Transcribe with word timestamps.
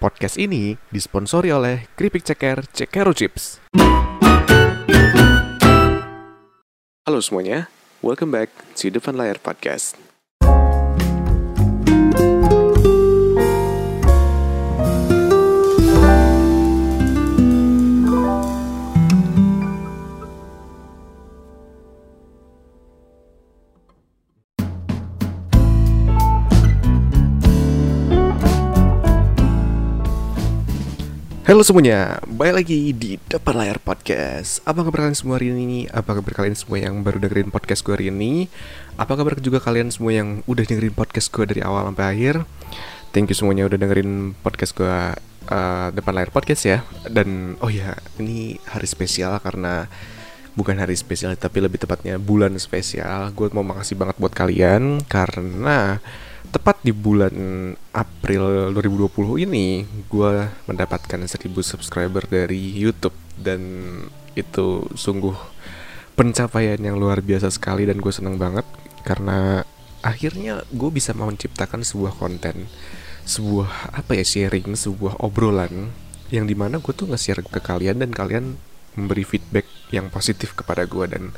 Podcast 0.00 0.40
ini 0.40 0.80
disponsori 0.88 1.52
oleh 1.52 1.84
Keripik 1.92 2.24
Ceker 2.24 2.64
Cekero 2.72 3.12
Chips. 3.12 3.60
Halo 7.04 7.20
semuanya, 7.20 7.68
welcome 8.00 8.32
back 8.32 8.48
to 8.80 8.88
Depan 8.88 9.20
Layar 9.20 9.36
Podcast. 9.36 10.09
Halo 31.50 31.66
semuanya, 31.66 32.22
balik 32.30 32.62
lagi 32.62 32.94
di 32.94 33.18
Depan 33.26 33.58
Layar 33.58 33.82
Podcast 33.82 34.62
Apa 34.62 34.86
kabar 34.86 35.02
kalian 35.02 35.18
semua 35.18 35.34
hari 35.34 35.50
ini? 35.50 35.82
Apa 35.90 36.14
kabar 36.14 36.30
kalian 36.30 36.54
semua 36.54 36.78
yang 36.78 37.02
baru 37.02 37.18
dengerin 37.18 37.50
podcast 37.50 37.82
gue 37.82 37.90
hari 37.90 38.06
ini? 38.06 38.46
Apa 38.94 39.18
kabar 39.18 39.34
juga 39.42 39.58
kalian 39.58 39.90
semua 39.90 40.14
yang 40.14 40.46
udah 40.46 40.62
dengerin 40.62 40.94
podcast 40.94 41.26
gue 41.34 41.42
dari 41.50 41.58
awal 41.66 41.90
sampai 41.90 42.06
akhir? 42.06 42.46
Thank 43.10 43.34
you 43.34 43.36
semuanya 43.42 43.66
udah 43.66 43.82
dengerin 43.82 44.38
podcast 44.46 44.78
gue 44.78 44.94
uh, 45.50 45.88
Depan 45.90 46.22
Layar 46.22 46.30
Podcast 46.30 46.62
ya 46.70 46.86
Dan 47.10 47.58
oh 47.58 47.66
ya, 47.66 47.98
ini 48.22 48.54
hari 48.70 48.86
spesial 48.86 49.42
karena 49.42 49.90
Bukan 50.54 50.78
hari 50.78 50.94
spesial 50.94 51.34
tapi 51.34 51.66
lebih 51.66 51.82
tepatnya 51.82 52.22
bulan 52.22 52.54
spesial 52.62 53.34
Gue 53.34 53.50
mau 53.50 53.66
makasih 53.66 53.98
banget 53.98 54.22
buat 54.22 54.38
kalian 54.38 55.02
Karena 55.10 55.98
tepat 56.50 56.82
di 56.82 56.90
bulan 56.90 57.32
April 57.94 58.74
2020 58.74 59.46
ini 59.46 59.86
gue 60.10 60.32
mendapatkan 60.66 61.20
1000 61.22 61.46
subscriber 61.62 62.26
dari 62.26 62.58
YouTube. 62.74 63.14
Dan 63.40 63.62
itu 64.36 64.84
sungguh 64.92 65.34
pencapaian 66.14 66.78
yang 66.78 67.00
luar 67.00 67.24
biasa 67.24 67.48
sekali 67.48 67.86
dan 67.86 68.02
gue 68.02 68.12
seneng 68.12 68.36
banget. 68.36 68.66
Karena 69.06 69.64
akhirnya 70.04 70.64
gue 70.72 70.90
bisa 70.92 71.12
menciptakan 71.12 71.84
sebuah 71.84 72.16
konten 72.16 72.68
sebuah 73.28 73.94
apa 74.00 74.16
ya 74.16 74.24
sharing 74.24 74.74
sebuah 74.74 75.20
obrolan 75.20 75.92
yang 76.32 76.48
di 76.48 76.56
mana 76.56 76.80
gue 76.80 76.90
tuh 76.94 77.10
nge-share 77.10 77.44
ke 77.44 77.60
kalian 77.60 78.00
dan 78.00 78.10
kalian 78.10 78.56
memberi 78.96 79.22
feedback 79.22 79.66
yang 79.94 80.08
positif 80.08 80.56
kepada 80.56 80.88
gue 80.88 81.04
dan 81.06 81.30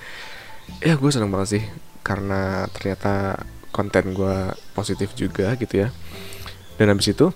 ya 0.81 0.97
gue 0.97 1.11
seneng 1.11 1.33
banget 1.33 1.59
sih 1.59 1.65
karena 2.07 2.65
ternyata 2.71 3.45
konten 3.73 4.13
gue 4.13 4.37
positif 4.77 5.17
juga 5.17 5.57
gitu 5.57 5.89
ya. 5.89 5.89
Dan 6.77 6.93
habis 6.93 7.11
itu 7.11 7.33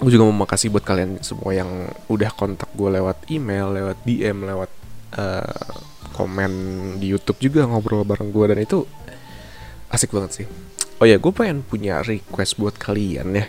gue 0.00 0.10
juga 0.10 0.24
mau 0.24 0.44
makasih 0.48 0.72
buat 0.72 0.84
kalian 0.84 1.20
semua 1.20 1.52
yang 1.52 1.68
udah 2.08 2.32
kontak 2.32 2.72
gue 2.72 2.88
lewat 2.88 3.28
email 3.28 3.68
lewat 3.68 4.00
DM 4.08 4.48
lewat 4.48 4.70
uh, 5.20 5.76
komen 6.16 6.52
di 6.96 7.12
YouTube 7.12 7.36
juga 7.40 7.68
ngobrol 7.68 8.08
bareng 8.08 8.32
gue 8.32 8.44
dan 8.48 8.58
itu 8.60 8.88
asik 9.92 10.16
banget 10.16 10.42
sih. 10.42 10.46
Oh 11.00 11.06
ya 11.08 11.20
gue 11.20 11.32
pengen 11.32 11.60
punya 11.60 12.00
request 12.00 12.56
buat 12.56 12.76
kalian 12.80 13.36
ya. 13.36 13.46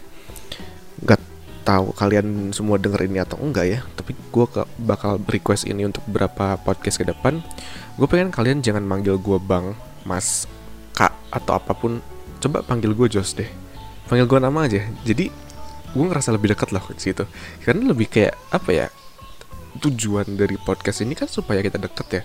Gak 1.07 1.21
tahu 1.63 1.95
kalian 1.95 2.51
semua 2.51 2.75
denger 2.81 3.07
ini 3.07 3.23
atau 3.23 3.39
enggak 3.39 3.65
ya 3.69 3.79
tapi 3.95 4.11
gue 4.17 4.45
bakal 4.81 5.23
request 5.31 5.69
ini 5.69 5.87
untuk 5.87 6.03
beberapa 6.11 6.59
podcast 6.59 6.99
ke 6.99 7.07
depan. 7.07 7.39
Gue 7.95 8.07
pengen 8.11 8.31
kalian 8.31 8.59
jangan 8.59 8.83
manggil 8.83 9.15
gue 9.15 9.39
bang 9.39 9.71
mas 10.03 10.49
atau 11.31 11.57
apa 11.57 11.71
pun 11.71 12.03
coba 12.43 12.61
panggil 12.61 12.91
gue 12.91 13.07
Jos 13.07 13.33
deh. 13.33 13.47
Panggil 14.11 14.27
gue 14.27 14.39
nama 14.43 14.59
aja. 14.67 14.83
Jadi 15.07 15.31
gue 15.91 16.05
ngerasa 16.05 16.35
lebih 16.35 16.51
dekat 16.51 16.75
loh 16.75 16.83
ke 16.83 16.99
situ. 16.99 17.23
Karena 17.63 17.89
lebih 17.95 18.11
kayak 18.11 18.35
apa 18.51 18.69
ya 18.69 18.87
tujuan 19.71 20.35
dari 20.35 20.59
podcast 20.59 20.99
ini 20.99 21.15
kan 21.15 21.31
supaya 21.31 21.63
kita 21.63 21.79
deket 21.79 22.07
ya. 22.11 22.21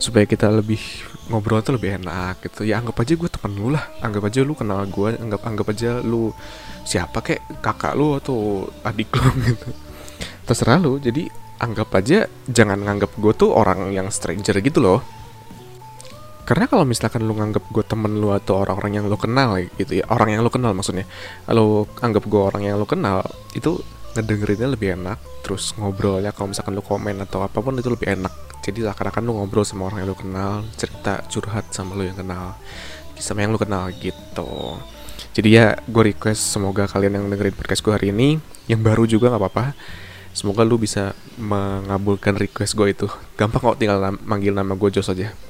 Supaya 0.00 0.24
kita 0.24 0.48
lebih 0.48 0.80
ngobrol 1.28 1.60
tuh 1.60 1.76
lebih 1.76 2.00
enak 2.00 2.40
gitu. 2.48 2.64
Ya 2.64 2.80
anggap 2.80 3.04
aja 3.04 3.12
gue 3.12 3.28
temen 3.28 3.52
lu 3.60 3.68
lah. 3.76 3.84
Anggap 4.00 4.32
aja 4.32 4.40
lu 4.40 4.56
kenal 4.56 4.88
gue 4.88 5.08
anggap 5.20 5.44
anggap 5.44 5.66
aja 5.76 6.00
lu 6.00 6.32
siapa 6.88 7.20
kek? 7.20 7.60
Kakak 7.60 7.92
lu 7.92 8.16
atau 8.16 8.66
adik 8.80 9.12
lu 9.12 9.28
gitu. 9.52 9.68
Terserah 10.48 10.80
lu. 10.80 10.96
Jadi 10.96 11.28
anggap 11.58 11.90
aja 11.98 12.30
jangan 12.46 12.78
nganggap 12.78 13.18
gue 13.18 13.32
tuh 13.34 13.50
orang 13.50 13.90
yang 13.90 14.08
stranger 14.14 14.62
gitu 14.62 14.78
loh 14.78 15.17
karena 16.48 16.64
kalau 16.64 16.88
misalkan 16.88 17.28
lu 17.28 17.36
nganggap 17.36 17.60
gue 17.68 17.84
temen 17.84 18.08
lu 18.16 18.32
atau 18.32 18.64
orang-orang 18.64 18.96
yang 18.96 19.04
lu 19.04 19.20
kenal 19.20 19.60
gitu 19.76 20.00
ya 20.00 20.08
orang 20.08 20.32
yang 20.32 20.40
lu 20.40 20.48
kenal 20.48 20.72
maksudnya 20.72 21.04
lu 21.52 21.84
anggap 22.00 22.24
gue 22.24 22.40
orang 22.40 22.64
yang 22.64 22.80
lu 22.80 22.88
kenal 22.88 23.20
itu 23.52 23.84
ngedengerinnya 24.16 24.72
lebih 24.72 24.96
enak 24.96 25.20
terus 25.44 25.76
ngobrolnya 25.76 26.32
kalau 26.32 26.48
misalkan 26.48 26.72
lu 26.72 26.80
komen 26.80 27.20
atau 27.20 27.44
apa 27.44 27.60
pun 27.60 27.76
itu 27.76 27.92
lebih 27.92 28.16
enak. 28.16 28.32
Jadi 28.64 28.84
seakan-akan 28.84 29.22
lu 29.24 29.32
ngobrol 29.36 29.64
sama 29.64 29.92
orang 29.92 30.04
yang 30.04 30.08
lu 30.12 30.18
kenal 30.18 30.64
cerita 30.76 31.20
curhat 31.28 31.68
sama 31.68 31.92
lu 31.92 32.08
yang 32.08 32.16
kenal 32.16 32.56
sama 33.20 33.44
yang 33.44 33.52
lu 33.52 33.60
kenal 33.60 33.92
gitu. 33.92 34.80
Jadi 35.36 35.48
ya 35.52 35.76
gue 35.84 36.02
request 36.16 36.56
semoga 36.56 36.88
kalian 36.88 37.20
yang 37.20 37.24
dengerin 37.28 37.54
podcast 37.54 37.84
gue 37.84 37.92
hari 37.92 38.08
ini 38.08 38.40
yang 38.72 38.80
baru 38.80 39.04
juga 39.04 39.28
nggak 39.28 39.40
apa-apa 39.44 39.64
semoga 40.32 40.64
lu 40.64 40.80
bisa 40.80 41.12
mengabulkan 41.36 42.40
request 42.40 42.72
gue 42.72 42.88
itu. 42.88 43.06
Gampang 43.36 43.60
kok 43.60 43.76
tinggal 43.76 44.00
manggil 44.24 44.56
nama 44.56 44.72
gue 44.72 44.88
Jos 44.88 45.12
aja 45.12 45.47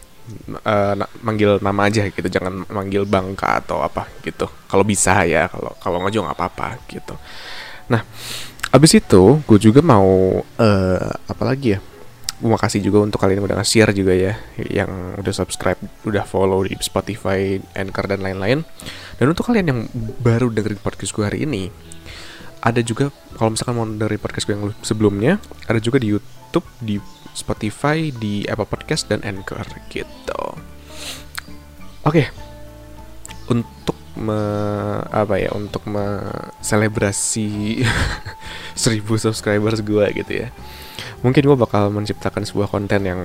uh, 0.64 0.94
manggil 1.24 1.60
nama 1.60 1.88
aja 1.88 2.08
gitu. 2.08 2.28
Jangan 2.28 2.68
manggil 2.68 3.04
bangka 3.08 3.64
atau 3.64 3.80
apa 3.80 4.06
gitu. 4.24 4.46
Kalau 4.68 4.84
bisa 4.84 5.24
ya 5.24 5.48
kalau 5.48 5.72
kalau 5.80 6.02
nggak 6.04 6.12
juga 6.12 6.24
nggak 6.30 6.38
apa-apa 6.38 6.68
gitu. 6.88 7.14
Nah 7.92 8.02
abis 8.68 9.00
itu 9.00 9.40
gue 9.48 9.58
juga 9.58 9.80
mau 9.80 10.40
uh, 10.44 11.10
apa 11.28 11.42
lagi 11.44 11.76
ya? 11.76 11.80
Gue 12.38 12.50
makasih 12.54 12.78
juga 12.78 13.02
untuk 13.02 13.18
kalian 13.18 13.42
yang 13.42 13.48
udah 13.50 13.58
nge-share 13.58 13.90
juga 13.90 14.14
ya 14.14 14.38
yang 14.56 15.18
udah 15.18 15.34
subscribe 15.34 15.80
udah 16.06 16.22
follow 16.22 16.62
di 16.62 16.78
Spotify 16.78 17.58
Anchor 17.74 18.06
dan 18.06 18.22
lain-lain. 18.22 18.62
Dan 19.18 19.26
untuk 19.34 19.50
kalian 19.50 19.66
yang 19.66 19.80
baru 20.22 20.46
dengerin 20.52 20.78
podcast 20.78 21.10
gue 21.10 21.24
hari 21.26 21.42
ini 21.42 21.66
ada 22.58 22.80
juga 22.82 23.14
kalau 23.38 23.54
misalkan 23.54 23.74
mau 23.78 23.86
dari 23.86 24.18
podcast 24.18 24.44
gue 24.50 24.54
yang 24.58 24.74
sebelumnya 24.82 25.32
ada 25.70 25.78
juga 25.78 26.02
di 26.02 26.10
YouTube 26.10 26.66
di 26.82 26.98
Spotify, 27.38 28.10
di 28.10 28.42
Apple 28.50 28.66
Podcast 28.66 29.06
dan 29.06 29.22
Anchor 29.22 29.62
gitu. 29.94 30.42
Oke. 32.02 32.24
Okay. 32.24 32.26
Untuk 33.48 33.94
me, 34.18 34.40
apa 35.08 35.38
ya? 35.38 35.54
Untuk 35.54 35.86
selebrasi 36.58 37.80
1000 38.74 39.06
subscribers 39.24 39.80
gue 39.86 40.06
gitu 40.18 40.32
ya. 40.46 40.48
Mungkin 41.22 41.46
gue 41.46 41.56
bakal 41.58 41.94
menciptakan 41.94 42.42
sebuah 42.42 42.68
konten 42.74 43.06
yang 43.06 43.20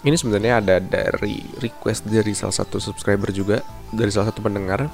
ini 0.00 0.16
sebenarnya 0.16 0.64
ada 0.64 0.76
dari 0.80 1.44
request 1.60 2.08
dari 2.08 2.32
salah 2.32 2.56
satu 2.56 2.80
subscriber 2.80 3.28
juga, 3.28 3.60
dari 3.92 4.08
salah 4.08 4.32
satu 4.32 4.40
pendengar. 4.40 4.88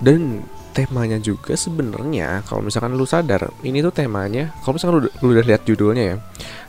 Dan 0.00 0.40
temanya 0.74 1.22
juga 1.22 1.54
sebenarnya 1.54 2.42
kalau 2.50 2.66
misalkan 2.66 2.98
lu 2.98 3.06
sadar 3.06 3.54
ini 3.62 3.78
tuh 3.78 3.94
temanya 3.94 4.50
kalau 4.66 4.74
misalkan 4.74 4.94
lu, 4.98 5.02
lu 5.22 5.26
udah 5.38 5.46
lihat 5.46 5.62
judulnya 5.62 6.04
ya 6.04 6.16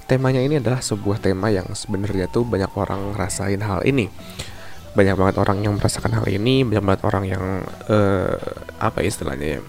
temanya 0.06 0.42
ini 0.42 0.62
adalah 0.62 0.80
sebuah 0.82 1.18
tema 1.18 1.50
yang 1.50 1.66
sebenarnya 1.74 2.30
tuh 2.30 2.46
banyak 2.46 2.70
orang 2.78 3.14
ngerasain 3.14 3.62
hal 3.62 3.82
ini. 3.86 4.10
Banyak 4.96 5.20
banget 5.20 5.36
orang 5.42 5.60
yang 5.60 5.76
merasakan 5.76 6.16
hal 6.16 6.26
ini 6.32 6.64
banyak 6.64 6.84
banget 6.86 7.02
orang 7.04 7.24
yang 7.28 7.44
uh, 7.92 8.32
apa 8.80 9.04
istilahnya 9.04 9.60
ya 9.60 9.62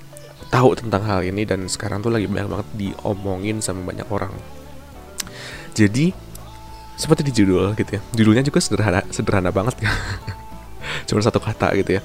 tahu 0.55 0.79
tentang 0.79 1.03
hal 1.03 1.27
ini 1.27 1.43
dan 1.43 1.67
sekarang 1.67 1.99
tuh 1.99 2.15
lagi 2.15 2.31
banyak 2.31 2.47
banget 2.47 2.69
diomongin 2.79 3.59
sama 3.59 3.83
banyak 3.83 4.07
orang. 4.07 4.31
Jadi 5.75 6.15
seperti 6.97 7.29
di 7.29 7.33
judul 7.35 7.77
gitu 7.77 8.01
ya 8.01 8.03
judulnya 8.17 8.41
juga 8.47 8.63
sederhana 8.63 9.03
sederhana 9.11 9.51
banget 9.51 9.83
ya. 9.83 9.91
Cuma 11.11 11.19
satu 11.25 11.43
kata 11.43 11.75
gitu 11.75 11.99
ya. 11.99 12.01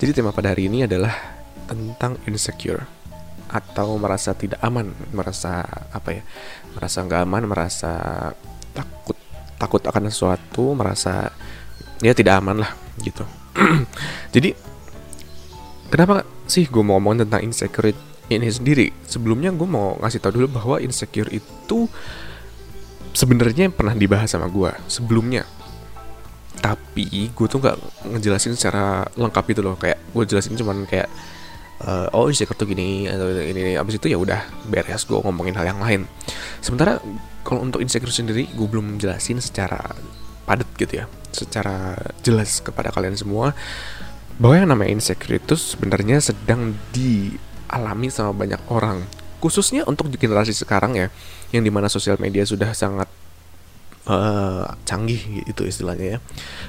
Jadi 0.00 0.16
tema 0.16 0.32
pada 0.32 0.56
hari 0.56 0.72
ini 0.72 0.88
adalah 0.88 1.41
tentang 1.72 2.20
insecure 2.28 2.84
atau 3.52 4.00
merasa 4.00 4.32
tidak 4.32 4.60
aman, 4.64 4.96
merasa 5.12 5.60
apa 5.92 6.16
ya, 6.16 6.22
merasa 6.72 7.04
nggak 7.04 7.22
aman, 7.28 7.42
merasa 7.44 7.92
takut 8.72 9.16
takut 9.60 9.84
akan 9.84 10.08
sesuatu, 10.08 10.72
merasa 10.72 11.28
ya 12.00 12.16
tidak 12.16 12.40
aman 12.40 12.64
lah 12.64 12.72
gitu. 13.04 13.28
Jadi 14.34 14.56
kenapa 15.92 16.24
sih 16.48 16.64
gue 16.64 16.80
mau 16.80 16.96
ngomong 16.96 17.28
tentang 17.28 17.44
insecure 17.44 17.92
ini 18.32 18.48
sendiri? 18.48 18.88
Sebelumnya 19.04 19.52
gue 19.52 19.68
mau 19.68 20.00
ngasih 20.00 20.18
tau 20.24 20.32
dulu 20.32 20.48
bahwa 20.56 20.80
insecure 20.80 21.28
itu 21.28 21.86
sebenarnya 23.12 23.68
pernah 23.68 23.92
dibahas 23.92 24.32
sama 24.32 24.48
gue 24.48 24.72
sebelumnya. 24.88 25.44
Tapi 26.62 27.28
gue 27.36 27.46
tuh 27.46 27.60
nggak 27.60 28.08
ngejelasin 28.16 28.56
secara 28.56 29.04
lengkap 29.12 29.44
itu 29.52 29.60
loh, 29.60 29.76
kayak 29.76 30.00
gue 30.16 30.24
jelasin 30.24 30.56
cuman 30.56 30.88
kayak 30.88 31.12
uh, 31.86 32.08
oh 32.14 32.30
insecure 32.30 32.56
tuh 32.56 32.68
gini 32.68 33.06
atau 33.10 33.28
ini, 33.30 33.50
ini. 33.52 33.72
Abis 33.78 33.98
itu 33.98 34.12
ya 34.12 34.18
udah 34.18 34.40
beres. 34.66 35.04
Gue 35.06 35.18
ngomongin 35.22 35.54
hal 35.58 35.66
yang 35.74 35.80
lain. 35.82 36.06
Sementara 36.62 36.98
kalau 37.42 37.66
untuk 37.66 37.82
insecure 37.82 38.12
sendiri 38.12 38.46
gue 38.50 38.66
belum 38.66 38.98
jelasin 39.02 39.42
secara 39.42 39.78
padat 40.46 40.68
gitu 40.78 41.02
ya. 41.02 41.06
Secara 41.32 41.96
jelas 42.22 42.60
kepada 42.60 42.92
kalian 42.92 43.16
semua 43.18 43.56
bahwa 44.40 44.54
yang 44.58 44.68
namanya 44.70 44.90
insecure 44.96 45.36
itu 45.36 45.54
sebenarnya 45.54 46.18
sedang 46.22 46.74
dialami 46.94 48.08
sama 48.08 48.32
banyak 48.32 48.60
orang. 48.70 49.04
Khususnya 49.42 49.82
untuk 49.90 50.06
generasi 50.14 50.54
sekarang 50.54 50.94
ya 50.94 51.10
yang 51.50 51.66
di 51.66 51.70
mana 51.74 51.90
sosial 51.90 52.14
media 52.22 52.46
sudah 52.46 52.70
sangat 52.72 53.10
uh, 54.06 54.70
canggih 54.86 55.46
gitu 55.50 55.66
istilahnya 55.66 56.16
ya. 56.16 56.18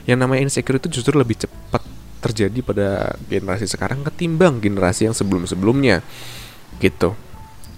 Yang 0.09 0.17
namanya 0.25 0.41
insecure 0.49 0.81
itu 0.81 0.89
justru 0.89 1.13
lebih 1.13 1.37
cepat 1.37 1.92
terjadi 2.23 2.59
pada 2.63 2.87
generasi 3.27 3.67
sekarang 3.67 4.07
ketimbang 4.07 4.63
generasi 4.63 5.11
yang 5.11 5.15
sebelum 5.15 5.43
sebelumnya 5.43 5.99
gitu. 6.79 7.13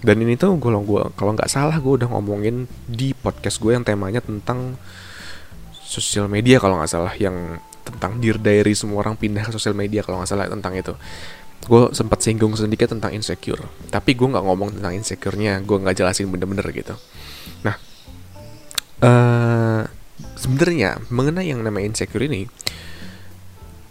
Dan 0.00 0.22
ini 0.22 0.38
tuh 0.38 0.54
gue 0.60 0.70
kalau 1.18 1.32
nggak 1.34 1.50
salah 1.50 1.74
gue 1.82 1.92
udah 1.98 2.06
ngomongin 2.06 2.70
di 2.86 3.10
podcast 3.16 3.58
gue 3.58 3.74
yang 3.74 3.82
temanya 3.82 4.22
tentang 4.22 4.78
sosial 5.82 6.30
media 6.30 6.62
kalau 6.62 6.78
nggak 6.78 6.90
salah 6.90 7.14
yang 7.18 7.58
tentang 7.82 8.18
dear 8.22 8.38
diary 8.38 8.74
semua 8.74 9.02
orang 9.02 9.18
pindah 9.18 9.46
ke 9.46 9.52
sosial 9.54 9.74
media 9.74 10.06
kalau 10.06 10.22
nggak 10.22 10.30
salah 10.30 10.46
tentang 10.46 10.78
itu. 10.78 10.94
Gue 11.66 11.90
sempat 11.90 12.22
singgung 12.22 12.54
sedikit 12.54 12.94
tentang 12.94 13.10
insecure 13.10 13.66
tapi 13.90 14.14
gue 14.14 14.28
nggak 14.30 14.44
ngomong 14.46 14.78
tentang 14.78 14.94
insecure-nya 14.94 15.58
gue 15.66 15.76
nggak 15.76 15.96
jelasin 15.98 16.30
bener-bener 16.30 16.66
gitu. 16.70 16.94
Nah 17.66 17.74
uh, 19.02 19.82
sebenarnya 20.36 21.00
mengenai 21.08 21.50
yang 21.50 21.64
namanya 21.64 21.96
insecure 21.96 22.24
ini 22.24 22.46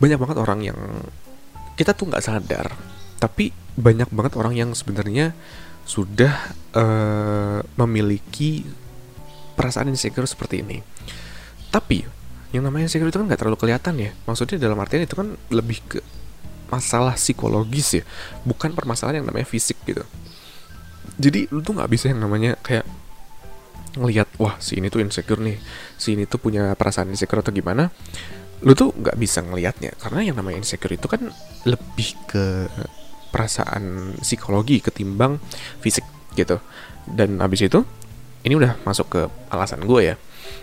banyak 0.01 0.19
banget 0.19 0.37
orang 0.37 0.59
yang 0.63 0.79
kita 1.75 1.91
tuh 1.95 2.07
nggak 2.11 2.23
sadar 2.23 2.71
tapi 3.19 3.51
banyak 3.75 4.07
banget 4.11 4.33
orang 4.39 4.55
yang 4.55 4.69
sebenarnya 4.71 5.35
sudah 5.85 6.33
uh, 6.73 7.59
memiliki 7.77 8.65
perasaan 9.55 9.93
insecure 9.93 10.27
seperti 10.27 10.65
ini. 10.65 10.81
Tapi 11.69 12.03
yang 12.51 12.65
namanya 12.65 12.87
insecure 12.87 13.11
itu 13.11 13.19
kan 13.19 13.27
nggak 13.27 13.39
terlalu 13.39 13.57
kelihatan 13.59 13.95
ya. 13.99 14.11
Maksudnya 14.25 14.57
dalam 14.59 14.79
artian 14.81 15.05
itu 15.05 15.15
kan 15.15 15.37
lebih 15.53 15.79
ke 15.85 15.99
masalah 16.65 17.13
psikologis 17.13 18.01
ya 18.01 18.03
bukan 18.41 18.73
permasalahan 18.73 19.21
yang 19.21 19.27
namanya 19.29 19.45
fisik 19.47 19.77
gitu. 19.85 20.01
Jadi 21.21 21.47
lu 21.53 21.61
tuh 21.61 21.77
nggak 21.77 21.91
bisa 21.91 22.09
yang 22.09 22.19
namanya 22.19 22.57
kayak 22.59 22.83
ngelihat 23.95 24.27
wah 24.41 24.59
si 24.59 24.75
ini 24.75 24.91
tuh 24.91 24.99
insecure 24.99 25.39
nih 25.39 25.55
si 25.95 26.19
ini 26.19 26.27
tuh 26.27 26.35
punya 26.35 26.75
perasaan 26.75 27.07
insecure 27.15 27.39
atau 27.39 27.55
gimana 27.55 27.87
lu 28.63 28.71
tuh 28.71 28.95
nggak 28.95 29.19
bisa 29.19 29.43
ngelihatnya 29.43 29.91
karena 29.99 30.31
yang 30.31 30.35
namanya 30.39 30.63
insecure 30.63 30.95
itu 30.95 31.05
kan 31.11 31.27
lebih 31.67 32.15
ke 32.29 32.71
perasaan 33.35 34.15
psikologi 34.23 34.79
ketimbang 34.79 35.43
fisik 35.83 36.07
gitu. 36.39 36.63
Dan 37.03 37.43
abis 37.43 37.67
itu 37.67 37.83
ini 38.47 38.55
udah 38.55 38.79
masuk 38.87 39.11
ke 39.11 39.21
alasan 39.51 39.83
gue 39.83 40.13
ya. 40.13 40.15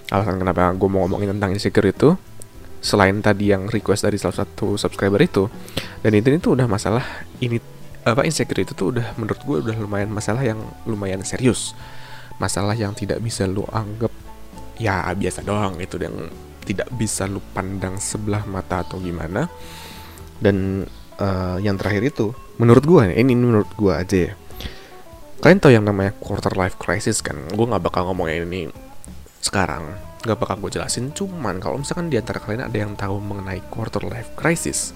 Alasan 0.09 0.41
kenapa 0.41 0.73
gue 0.73 0.89
mau 0.89 1.05
ngomongin 1.05 1.37
tentang 1.37 1.53
insecure 1.53 1.93
itu 1.93 2.17
selain 2.83 3.21
tadi 3.21 3.53
yang 3.53 3.69
request 3.69 4.09
dari 4.09 4.17
salah 4.19 4.43
satu 4.43 4.75
subscriber 4.75 5.21
itu 5.23 5.47
dan 6.03 6.19
itu 6.19 6.35
itu 6.35 6.51
udah 6.51 6.67
masalah 6.67 7.07
ini 7.39 7.63
apa 8.03 8.27
insecure 8.27 8.59
itu 8.59 8.75
tuh 8.75 8.99
udah 8.99 9.15
menurut 9.15 9.39
gue 9.47 9.57
udah 9.71 9.77
lumayan 9.79 10.11
masalah 10.11 10.43
yang 10.43 10.59
lumayan 10.89 11.21
serius. 11.23 11.77
Masalah 12.41 12.75
yang 12.75 12.97
tidak 12.97 13.21
bisa 13.21 13.45
lu 13.45 13.63
anggap 13.71 14.11
ya 14.81 15.13
biasa 15.15 15.45
doang 15.47 15.79
itu 15.79 16.01
yang 16.01 16.17
tidak 16.63 16.89
bisa 16.95 17.27
lu 17.27 17.43
pandang 17.53 17.99
sebelah 17.99 18.47
mata 18.47 18.87
atau 18.87 19.03
gimana. 19.03 19.51
Dan 20.43 20.87
uh, 21.19 21.59
yang 21.63 21.79
terakhir 21.79 22.15
itu 22.15 22.27
menurut 22.59 22.83
gue 22.87 23.01
ini, 23.11 23.15
ini 23.23 23.33
menurut 23.35 23.71
gue 23.75 23.93
aja 23.93 24.19
ya. 24.31 24.35
Kalian 25.43 25.59
tau 25.59 25.75
yang 25.75 25.83
namanya 25.83 26.15
quarter 26.23 26.55
life 26.55 26.79
crisis 26.79 27.19
kan? 27.19 27.35
Gue 27.51 27.67
nggak 27.67 27.83
bakal 27.83 28.07
ngomongin 28.11 28.47
ini 28.47 28.71
sekarang. 29.43 29.91
Gak 30.23 30.39
bakal 30.39 30.63
gue 30.63 30.79
jelasin. 30.79 31.11
Cuman 31.11 31.59
kalau 31.59 31.83
misalkan 31.83 32.07
di 32.07 32.15
antara 32.15 32.39
kalian 32.39 32.71
ada 32.71 32.79
yang 32.79 32.95
tahu 32.95 33.19
mengenai 33.19 33.59
quarter 33.75 34.07
life 34.07 34.31
crisis 34.39 34.95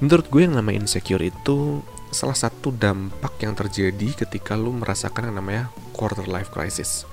menurut 0.00 0.26
gue 0.32 0.48
yang 0.48 0.56
namanya 0.56 0.88
insecure 0.88 1.20
itu 1.20 1.84
salah 2.08 2.34
satu 2.34 2.72
dampak 2.72 3.36
yang 3.44 3.52
terjadi 3.52 4.24
ketika 4.24 4.56
lu 4.56 4.72
merasakan 4.72 5.30
yang 5.30 5.36
namanya 5.44 5.64
quarter 5.92 6.24
life 6.24 6.48
crisis 6.48 7.04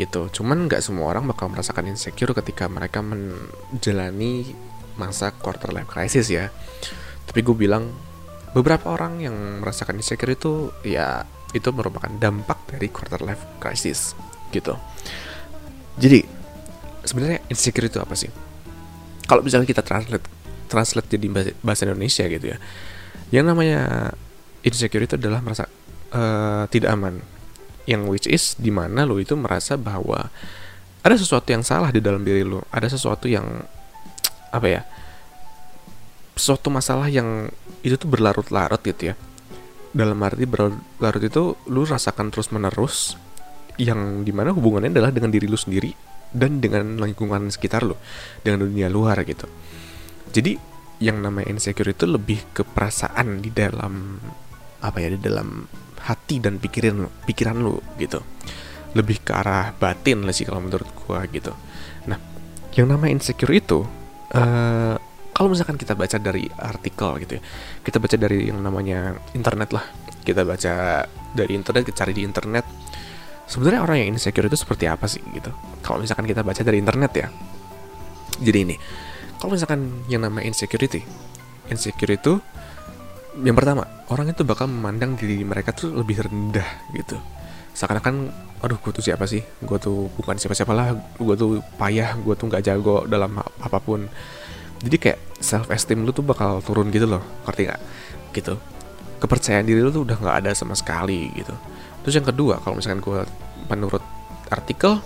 gitu 0.00 0.40
cuman 0.40 0.64
nggak 0.64 0.80
semua 0.80 1.12
orang 1.12 1.28
bakal 1.28 1.52
merasakan 1.52 1.92
insecure 1.92 2.32
ketika 2.32 2.64
mereka 2.72 3.04
menjalani 3.04 4.56
masa 4.96 5.28
quarter 5.36 5.76
life 5.76 5.92
crisis 5.92 6.32
ya 6.32 6.48
tapi 7.28 7.44
gue 7.44 7.52
bilang 7.52 7.92
beberapa 8.56 8.96
orang 8.96 9.20
yang 9.20 9.36
merasakan 9.60 10.00
insecure 10.00 10.32
itu 10.32 10.72
ya 10.82 11.28
itu 11.52 11.68
merupakan 11.68 12.08
dampak 12.08 12.64
dari 12.72 12.88
quarter 12.88 13.20
life 13.20 13.44
crisis 13.60 14.16
gitu 14.50 14.74
jadi 16.00 16.24
sebenarnya 17.04 17.40
insecure 17.52 17.88
itu 17.88 17.98
apa 18.00 18.14
sih? 18.16 18.30
Kalau 19.28 19.44
misalnya 19.44 19.68
kita 19.68 19.84
translate 19.84 20.26
translate 20.70 21.08
jadi 21.10 21.26
bahasa 21.60 21.84
Indonesia 21.86 22.24
gitu 22.26 22.46
ya. 22.54 22.58
Yang 23.30 23.44
namanya 23.54 23.80
insecure 24.62 25.04
itu 25.04 25.14
adalah 25.20 25.44
merasa 25.44 25.66
uh, 26.14 26.64
tidak 26.70 26.94
aman. 26.94 27.22
Yang 27.90 28.02
which 28.06 28.26
is 28.30 28.44
di 28.54 28.70
mana 28.70 29.02
lo 29.02 29.18
itu 29.18 29.34
merasa 29.34 29.74
bahwa 29.74 30.30
ada 31.02 31.16
sesuatu 31.18 31.50
yang 31.50 31.66
salah 31.66 31.90
di 31.90 31.98
dalam 31.98 32.22
diri 32.22 32.46
lo, 32.46 32.62
ada 32.70 32.86
sesuatu 32.86 33.26
yang 33.26 33.66
apa 34.54 34.66
ya? 34.70 34.82
Sesuatu 36.38 36.70
masalah 36.70 37.10
yang 37.10 37.50
itu 37.82 37.98
tuh 37.98 38.06
berlarut-larut 38.06 38.78
gitu 38.86 39.10
ya. 39.10 39.14
Dalam 39.90 40.22
arti 40.22 40.46
berlarut 40.46 41.22
itu 41.26 41.58
lu 41.66 41.82
rasakan 41.82 42.30
terus 42.30 42.54
menerus 42.54 43.18
yang 43.80 44.22
di 44.22 44.30
mana 44.30 44.52
hubungannya 44.52 44.92
adalah 44.92 45.10
dengan 45.10 45.32
diri 45.32 45.48
lu 45.48 45.56
sendiri 45.56 45.90
dan 46.30 46.62
dengan 46.62 47.00
lingkungan 47.00 47.50
sekitar 47.50 47.82
lo 47.82 47.98
dengan 48.44 48.68
dunia 48.68 48.86
luar 48.92 49.18
gitu 49.26 49.48
jadi 50.30 50.60
yang 51.02 51.24
namanya 51.24 51.50
insecure 51.50 51.90
itu 51.90 52.04
lebih 52.04 52.44
ke 52.52 52.62
perasaan 52.62 53.40
di 53.40 53.50
dalam 53.50 54.20
apa 54.84 54.98
ya 55.00 55.16
di 55.16 55.20
dalam 55.20 55.64
hati 56.04 56.40
dan 56.40 56.56
pikiran 56.56 57.08
pikiran 57.28 57.56
lo 57.60 57.80
gitu. 58.00 58.20
Lebih 58.96 59.22
ke 59.22 59.32
arah 59.36 59.70
batin 59.76 60.26
lah 60.26 60.34
sih 60.34 60.48
kalau 60.48 60.64
menurut 60.64 60.88
gua 61.04 61.24
gitu. 61.30 61.54
Nah 62.10 62.18
yang 62.74 62.90
namanya 62.90 63.18
insecure 63.18 63.54
itu 63.54 63.82
uh, 64.34 64.94
kalau 65.30 65.48
misalkan 65.50 65.80
kita 65.80 65.96
baca 65.96 66.20
dari 66.20 66.46
artikel 66.46 67.18
gitu 67.24 67.40
ya 67.40 67.42
kita 67.80 67.96
baca 67.98 68.16
dari 68.18 68.50
yang 68.50 68.60
namanya 68.60 69.14
internet 69.34 69.70
lah. 69.70 69.84
Kita 70.20 70.44
baca 70.44 71.06
dari 71.32 71.52
internet 71.56 71.82
kita 71.88 72.04
cari 72.04 72.12
di 72.16 72.22
internet. 72.26 72.64
Sebenarnya 73.50 73.82
orang 73.82 73.96
yang 74.06 74.14
insecure 74.14 74.46
itu 74.46 74.54
seperti 74.54 74.86
apa 74.86 75.10
sih 75.10 75.22
gitu? 75.34 75.50
Kalau 75.82 75.98
misalkan 75.98 76.26
kita 76.28 76.46
baca 76.46 76.62
dari 76.62 76.78
internet 76.78 77.12
ya. 77.18 77.28
Jadi 78.40 78.58
ini 78.62 78.76
kalau 79.40 79.56
misalkan 79.56 80.04
yang 80.12 80.20
nama 80.20 80.44
insecurity 80.44 81.00
insecure 81.72 82.12
itu 82.12 82.42
yang 83.44 83.56
pertama 83.56 83.88
orang 84.12 84.32
itu 84.32 84.42
bakal 84.44 84.68
memandang 84.68 85.16
diri 85.16 85.42
mereka 85.42 85.72
tuh 85.72 85.92
lebih 85.94 86.24
rendah 86.24 86.66
gitu. 86.94 87.16
Seakan-akan 87.74 88.28
aduh 88.60 88.76
gue 88.76 88.92
tuh 88.92 89.04
siapa 89.04 89.24
sih? 89.24 89.40
Gue 89.64 89.78
tuh 89.80 90.12
bukan 90.14 90.36
siapa-siapa 90.36 90.72
lah. 90.72 90.92
Gue 91.16 91.34
tuh 91.38 91.64
payah 91.80 92.16
gue 92.20 92.34
tuh 92.36 92.46
nggak 92.50 92.62
jago 92.64 93.04
dalam 93.08 93.40
apa 93.40 93.78
pun. 93.80 94.04
Jadi 94.80 94.96
kayak 94.96 95.18
self 95.40 95.68
esteem 95.68 96.04
lu 96.04 96.12
tuh 96.12 96.24
bakal 96.24 96.64
turun 96.64 96.88
gitu 96.92 97.08
loh 97.08 97.22
ngerti 97.48 97.68
nggak? 97.68 97.80
Gitu. 98.36 98.54
Kepercayaan 99.20 99.64
diri 99.68 99.80
lu 99.84 99.92
tuh 99.92 100.08
udah 100.08 100.16
nggak 100.16 100.36
ada 100.44 100.50
sama 100.56 100.72
sekali 100.72 101.28
gitu. 101.36 101.52
Terus 102.00 102.16
yang 102.16 102.24
kedua, 102.24 102.64
kalau 102.64 102.80
misalkan 102.80 103.04
gue 103.04 103.20
menurut 103.68 104.00
artikel, 104.48 105.04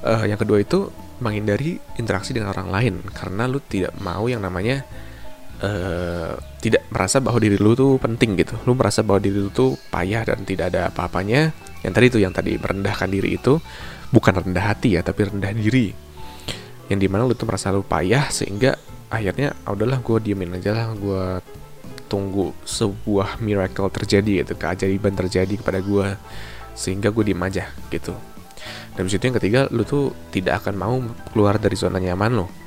uh, 0.00 0.24
yang 0.24 0.40
kedua 0.40 0.64
itu 0.64 0.88
menghindari 1.22 1.78
interaksi 2.00 2.34
dengan 2.34 2.50
orang 2.50 2.68
lain 2.72 2.94
karena 3.14 3.46
lu 3.46 3.62
tidak 3.62 3.94
mau 4.02 4.26
yang 4.26 4.42
namanya 4.42 4.82
uh, 5.62 6.34
tidak 6.58 6.84
merasa 6.90 7.22
bahwa 7.22 7.38
diri 7.38 7.56
lu 7.56 7.72
tuh 7.72 7.96
penting 8.02 8.36
gitu. 8.36 8.58
Lu 8.66 8.74
merasa 8.74 9.00
bahwa 9.06 9.22
diri 9.22 9.38
lu 9.38 9.50
tuh 9.54 9.78
payah 9.88 10.26
dan 10.26 10.42
tidak 10.42 10.74
ada 10.74 10.90
apa-apanya. 10.90 11.54
Yang 11.86 11.92
tadi 11.94 12.06
tuh 12.10 12.20
yang 12.20 12.34
tadi 12.34 12.52
merendahkan 12.58 13.08
diri 13.10 13.38
itu 13.38 13.58
bukan 14.12 14.42
rendah 14.42 14.74
hati 14.74 14.98
ya, 14.98 15.02
tapi 15.02 15.26
rendah 15.30 15.54
diri. 15.54 15.94
Yang 16.90 16.98
di 16.98 17.08
mana 17.08 17.24
lu 17.24 17.34
tuh 17.38 17.46
merasa 17.48 17.70
lu 17.70 17.86
payah 17.86 18.28
sehingga 18.28 18.76
akhirnya 19.12 19.52
ah, 19.68 19.76
udahlah 19.76 20.00
gue 20.00 20.18
diemin 20.24 20.56
aja 20.56 20.72
lah 20.72 20.86
gue 20.96 21.24
tunggu 22.08 22.56
sebuah 22.64 23.44
miracle 23.44 23.92
terjadi 23.92 24.40
gitu 24.40 24.56
keajaiban 24.56 25.12
terjadi 25.12 25.52
kepada 25.60 25.84
gue 25.84 26.16
sehingga 26.72 27.12
gue 27.12 27.20
diem 27.28 27.44
aja 27.44 27.68
gitu 27.92 28.16
dan 28.96 29.04
situ 29.12 29.20
yang 29.28 29.36
ketiga 29.36 29.60
lu 29.68 29.84
tuh 29.84 30.16
tidak 30.32 30.64
akan 30.64 30.74
mau 30.80 30.96
keluar 31.32 31.60
dari 31.60 31.76
zona 31.76 32.00
nyaman 32.00 32.40
lo 32.40 32.61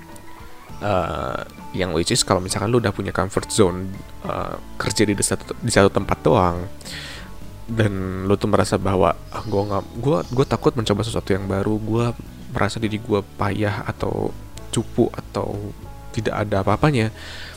uh, 0.82 1.44
yang 1.75 1.91
which 1.91 2.12
is 2.12 2.24
kalau 2.24 2.39
misalkan 2.39 2.72
lu 2.72 2.79
udah 2.79 2.96
punya 2.96 3.12
comfort 3.12 3.51
zone 3.51 3.91
uh, 4.24 4.55
kerja 4.79 5.03
di 5.08 5.13
satu 5.20 5.55
di 5.60 5.72
satu 5.72 5.91
tempat 5.91 6.17
doang 6.24 6.65
dan 7.65 8.24
lu 8.29 8.38
tuh 8.38 8.50
merasa 8.50 8.77
bahwa 8.77 9.17
ah, 9.34 9.44
gue 9.44 9.62
nggak 9.65 9.84
gue 10.00 10.17
gue 10.32 10.46
takut 10.46 10.72
mencoba 10.77 11.01
sesuatu 11.01 11.34
yang 11.34 11.50
baru 11.50 11.75
gue 11.82 12.05
merasa 12.53 12.77
diri 12.77 13.01
gue 13.01 13.22
payah 13.36 13.84
atau 13.89 14.29
cupu 14.70 15.10
atau 15.12 15.74
tidak 16.13 16.46
ada 16.46 16.62
apa-apanya 16.62 17.10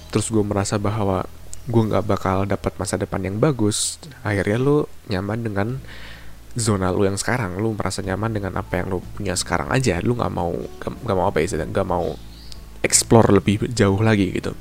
terus 0.09 0.33
gue 0.33 0.41
merasa 0.41 0.81
bahwa 0.81 1.29
gue 1.69 1.83
nggak 1.85 2.05
bakal 2.09 2.49
dapat 2.49 2.73
masa 2.81 2.97
depan 2.97 3.21
yang 3.21 3.37
bagus 3.37 4.01
akhirnya 4.25 4.57
lu 4.57 4.77
nyaman 5.13 5.45
dengan 5.45 5.69
zona 6.59 6.91
lu 6.91 7.07
yang 7.07 7.17
sekarang. 7.17 7.57
Lu 7.57 7.73
merasa 7.73 8.03
nyaman 8.03 8.35
dengan 8.35 8.53
apa 8.59 8.83
yang 8.83 8.91
lu 8.93 8.99
punya 9.15 9.39
sekarang 9.39 9.71
aja. 9.71 10.03
Lu 10.03 10.19
nggak 10.19 10.33
mau 10.35 10.53
nggak 10.83 11.17
mau 11.17 11.27
apa 11.31 11.39
ya 11.41 11.65
nggak 11.65 11.89
mau 11.89 12.19
explore 12.83 13.31
lebih 13.35 13.71
jauh 13.73 13.99
lagi 13.99 14.31
gitu. 14.35 14.55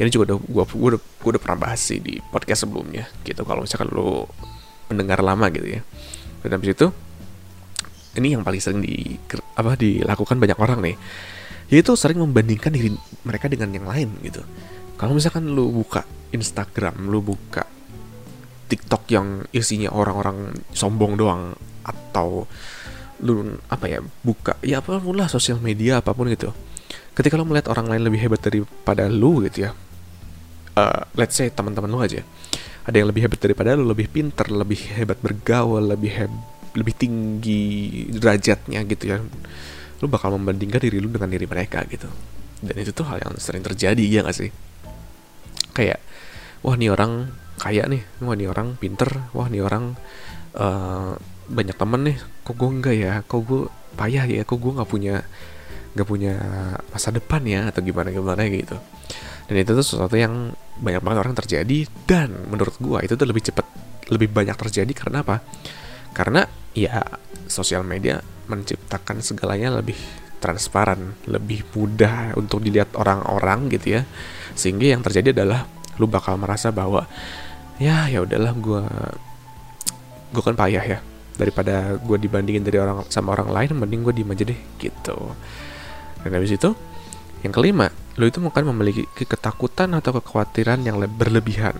Ini 0.00 0.08
juga 0.08 0.32
udah 0.32 0.38
gue 0.40 0.64
gue 0.64 0.88
udah, 0.96 1.00
gue 1.00 1.30
udah 1.36 1.42
pernah 1.42 1.58
bahas 1.60 1.80
sih 1.80 2.00
di 2.00 2.16
podcast 2.32 2.64
sebelumnya 2.64 3.04
gitu 3.20 3.44
kalau 3.44 3.68
misalkan 3.68 3.92
lu 3.92 4.24
pendengar 4.88 5.20
lama 5.20 5.46
gitu 5.52 5.76
ya. 5.76 5.80
Dan 6.40 6.56
habis 6.56 6.72
itu 6.72 6.88
ini 8.16 8.34
yang 8.34 8.42
paling 8.42 8.58
sering 8.58 8.80
di 8.80 9.20
apa 9.54 9.76
dilakukan 9.76 10.40
banyak 10.40 10.58
orang 10.58 10.80
nih. 10.80 10.96
Yaitu 11.70 11.94
sering 11.94 12.18
membandingkan 12.18 12.74
diri 12.74 12.90
mereka 13.22 13.46
dengan 13.46 13.70
yang 13.70 13.86
lain 13.86 14.10
gitu. 14.24 14.42
Kalau 14.98 15.14
misalkan 15.14 15.52
lu 15.52 15.70
buka 15.70 16.02
Instagram 16.30 17.10
lu 17.10 17.20
buka 17.22 17.66
TikTok 18.70 19.02
yang 19.10 19.42
isinya 19.50 19.90
orang-orang 19.90 20.54
sombong 20.70 21.18
doang 21.18 21.58
atau 21.82 22.46
lu 23.20 23.58
apa 23.68 23.84
ya 23.90 24.00
buka 24.24 24.56
ya 24.64 24.80
apa 24.80 24.96
pun 24.96 25.18
lah 25.18 25.28
sosial 25.28 25.60
media 25.60 26.00
apa 26.00 26.16
pun 26.16 26.30
gitu 26.30 26.54
ketika 27.20 27.36
lu 27.36 27.44
melihat 27.44 27.68
orang 27.68 27.92
lain 27.92 28.02
lebih 28.08 28.20
hebat 28.24 28.40
daripada 28.40 29.04
lu 29.12 29.44
gitu 29.44 29.68
ya 29.68 29.76
uh, 30.80 31.04
let's 31.20 31.36
say 31.36 31.52
teman-teman 31.52 31.92
lu 31.92 32.00
aja 32.00 32.24
ada 32.88 32.96
yang 32.96 33.12
lebih 33.12 33.28
hebat 33.28 33.36
daripada 33.36 33.76
lu 33.76 33.84
lebih 33.84 34.08
pinter 34.08 34.48
lebih 34.48 34.80
hebat 34.96 35.20
bergaul 35.20 35.84
lebih 35.84 36.12
heb 36.16 36.32
lebih 36.72 36.94
tinggi 36.96 37.62
derajatnya 38.16 38.80
gitu 38.88 39.04
ya 39.12 39.20
lu 40.00 40.08
bakal 40.08 40.32
membandingkan 40.32 40.80
diri 40.80 40.96
lu 40.98 41.12
dengan 41.12 41.28
diri 41.28 41.44
mereka 41.44 41.84
gitu. 41.84 42.08
Dan 42.60 42.76
itu 42.76 42.92
tuh 42.92 43.08
hal 43.08 43.20
yang 43.20 43.36
sering 43.36 43.64
terjadi 43.64 44.00
ya 44.00 44.20
gak 44.24 44.36
sih? 44.36 44.50
Kayak 45.76 46.00
wah 46.64 46.76
nih 46.76 46.92
orang 46.92 47.32
kaya 47.60 47.84
nih 47.84 48.04
wah 48.24 48.36
nih 48.36 48.48
orang 48.48 48.76
pinter 48.80 49.08
wah 49.36 49.48
nih 49.48 49.60
orang 49.60 49.96
uh, 50.56 51.16
banyak 51.48 51.76
temen 51.76 52.00
nih 52.08 52.16
kok 52.44 52.56
gue 52.56 52.68
enggak 52.68 52.96
ya? 52.96 53.12
Kok 53.24 53.40
gue 53.44 53.62
payah 53.96 54.24
ya? 54.24 54.42
Kok 54.44 54.56
gue 54.56 54.72
nggak 54.80 54.90
punya 54.90 55.14
nggak 55.90 56.06
punya 56.06 56.34
masa 56.94 57.10
depan 57.10 57.42
ya 57.42 57.66
atau 57.70 57.82
gimana 57.82 58.14
gimana 58.14 58.42
gitu. 58.46 58.78
Dan 59.50 59.54
itu 59.58 59.74
tuh 59.74 59.82
sesuatu 59.82 60.14
yang 60.14 60.54
banyak 60.78 61.02
banget 61.02 61.18
orang 61.26 61.34
terjadi 61.34 61.78
dan 62.06 62.30
menurut 62.46 62.78
gue 62.78 62.98
itu 63.02 63.14
tuh 63.18 63.26
lebih 63.26 63.42
cepat 63.50 63.66
lebih 64.10 64.30
banyak 64.30 64.54
terjadi 64.54 64.92
karena 64.94 65.26
apa? 65.26 65.42
Karena 66.14 66.46
ya 66.74 67.02
sosial 67.50 67.82
media 67.82 68.22
menciptakan 68.46 69.22
segalanya 69.22 69.82
lebih 69.82 69.98
transparan, 70.38 71.18
lebih 71.26 71.66
mudah 71.74 72.38
untuk 72.38 72.62
dilihat 72.62 72.94
orang-orang 72.94 73.70
gitu 73.74 73.98
ya. 73.98 74.02
Sehingga 74.54 74.94
yang 74.94 75.02
terjadi 75.02 75.34
adalah 75.34 75.66
lu 75.98 76.06
bakal 76.06 76.38
merasa 76.38 76.70
bahwa 76.70 77.10
ya 77.82 78.06
ya 78.06 78.22
udahlah 78.22 78.54
gue 78.54 78.82
gue 80.30 80.42
kan 80.46 80.54
payah 80.54 80.84
ya. 80.86 80.98
Daripada 81.34 81.98
gue 81.98 82.18
dibandingin 82.22 82.62
dari 82.62 82.78
orang 82.78 83.02
sama 83.10 83.34
orang 83.34 83.50
lain 83.50 83.82
mending 83.82 84.00
gue 84.06 84.14
diem 84.14 84.30
aja 84.30 84.44
deh 84.46 84.60
gitu 84.78 85.34
dan 86.26 86.30
habis 86.36 86.52
itu 86.54 86.76
yang 87.40 87.52
kelima 87.52 87.88
lu 88.20 88.28
itu 88.28 88.42
mungkin 88.42 88.68
memiliki 88.68 89.08
ketakutan 89.16 89.96
atau 89.96 90.20
kekhawatiran 90.20 90.84
yang 90.84 91.00
berlebihan. 91.00 91.72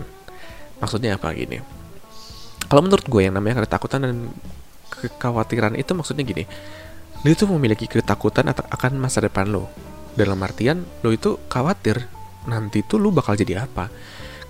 Maksudnya 0.81 1.21
apa 1.21 1.29
gini? 1.37 1.61
Kalau 2.65 2.81
menurut 2.81 3.05
gue 3.05 3.21
yang 3.29 3.37
namanya 3.37 3.61
ketakutan 3.61 4.01
dan 4.01 4.15
kekhawatiran 4.91 5.79
itu 5.79 5.91
maksudnya 5.95 6.23
gini 6.27 6.43
lo 7.21 7.29
itu 7.29 7.45
memiliki 7.45 7.85
ketakutan 7.85 8.49
akan 8.51 8.91
masa 8.97 9.21
depan 9.23 9.49
lo 9.49 9.69
dalam 10.17 10.37
artian 10.43 10.83
lo 11.05 11.13
itu 11.13 11.37
khawatir 11.47 12.09
nanti 12.49 12.81
tuh 12.81 12.97
lo 12.97 13.13
bakal 13.13 13.37
jadi 13.37 13.65
apa 13.65 13.87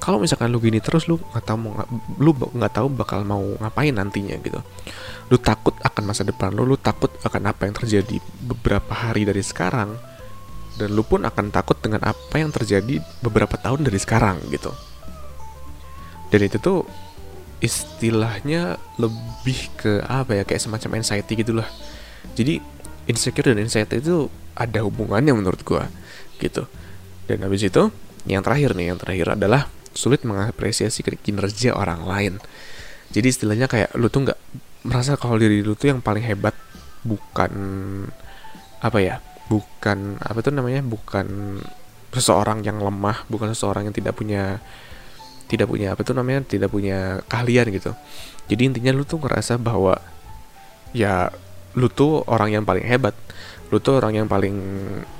kalau 0.01 0.17
misalkan 0.17 0.50
lu 0.50 0.58
gini 0.58 0.81
terus 0.81 1.05
lu 1.05 1.22
nggak 1.22 1.46
tahu 1.46 1.62
lu 2.17 2.34
nggak 2.34 2.74
tahu 2.74 2.89
bakal 2.89 3.22
mau 3.22 3.46
ngapain 3.62 3.93
nantinya 3.93 4.34
gitu. 4.41 4.58
Lu 5.29 5.38
takut 5.38 5.77
akan 5.77 6.03
masa 6.10 6.25
depan 6.25 6.50
lu 6.50 6.65
lu 6.65 6.74
takut 6.74 7.13
akan 7.22 7.53
apa 7.53 7.70
yang 7.70 7.77
terjadi 7.77 8.17
beberapa 8.41 8.89
hari 8.89 9.29
dari 9.29 9.46
sekarang 9.46 9.93
dan 10.81 10.89
lu 10.89 11.05
pun 11.05 11.22
akan 11.22 11.53
takut 11.53 11.77
dengan 11.77 12.01
apa 12.01 12.41
yang 12.41 12.50
terjadi 12.50 12.98
beberapa 13.22 13.62
tahun 13.62 13.86
dari 13.86 14.01
sekarang 14.01 14.41
gitu. 14.50 14.74
Dan 16.34 16.50
itu 16.50 16.58
tuh 16.58 16.81
istilahnya 17.62 18.81
lebih 18.98 19.70
ke 19.77 20.01
apa 20.01 20.41
ya 20.41 20.43
kayak 20.50 20.65
semacam 20.65 20.98
anxiety 20.98 21.38
gitulah. 21.38 21.70
Jadi 22.34 22.58
insecure 23.05 23.53
dan 23.53 23.62
anxiety 23.62 24.01
itu 24.01 24.34
ada 24.58 24.81
hubungannya 24.81 25.38
menurut 25.38 25.62
gua 25.62 25.86
gitu. 26.41 26.65
Dan 27.29 27.46
habis 27.46 27.62
itu 27.62 27.93
yang 28.25 28.41
terakhir 28.41 28.74
nih 28.74 28.89
yang 28.89 28.98
terakhir 28.98 29.38
adalah 29.38 29.70
sulit 29.93 30.24
mengapresiasi 30.24 31.03
kinerja 31.03 31.75
orang 31.75 32.01
lain. 32.07 32.33
Jadi 33.12 33.27
istilahnya 33.27 33.67
kayak 33.67 33.91
lu 34.00 34.07
tuh 34.07 34.29
nggak 34.29 34.39
merasa 34.88 35.19
kalau 35.19 35.38
diri 35.38 35.62
lu 35.62 35.75
tuh 35.75 35.91
yang 35.93 36.00
paling 36.00 36.24
hebat 36.24 36.55
bukan 37.03 37.51
apa 38.81 38.98
ya 38.98 39.21
bukan 39.51 40.17
apa 40.21 40.39
tuh 40.41 40.53
namanya 40.55 40.81
bukan 40.81 41.60
seseorang 42.12 42.63
yang 42.65 42.81
lemah 42.81 43.27
bukan 43.27 43.51
seseorang 43.53 43.88
yang 43.89 43.95
tidak 43.95 44.15
punya 44.17 44.63
tidak 45.51 45.67
punya 45.67 45.91
apa 45.91 46.01
tuh 46.07 46.15
namanya 46.15 46.48
tidak 46.48 46.71
punya 46.71 47.19
keahlian 47.27 47.67
gitu. 47.75 47.91
Jadi 48.48 48.62
intinya 48.71 48.95
lu 48.95 49.03
tuh 49.03 49.19
ngerasa 49.19 49.60
bahwa 49.60 50.00
ya 50.95 51.29
lu 51.75 51.88
tuh 51.91 52.24
orang 52.27 52.55
yang 52.55 52.63
paling 52.63 52.83
hebat 52.83 53.15
lu 53.71 53.79
tuh 53.79 54.03
orang 54.03 54.19
yang 54.19 54.27
paling 54.27 54.55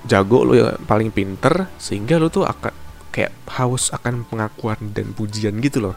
jago 0.04 0.44
lu 0.44 0.60
yang 0.60 0.76
paling 0.84 1.08
pinter 1.12 1.72
sehingga 1.80 2.20
lu 2.20 2.28
tuh 2.28 2.44
akan 2.44 2.76
kayak 3.12 3.32
haus 3.52 3.92
akan 3.92 4.24
pengakuan 4.26 4.80
dan 4.96 5.12
pujian 5.12 5.60
gitu 5.60 5.92
loh. 5.92 5.96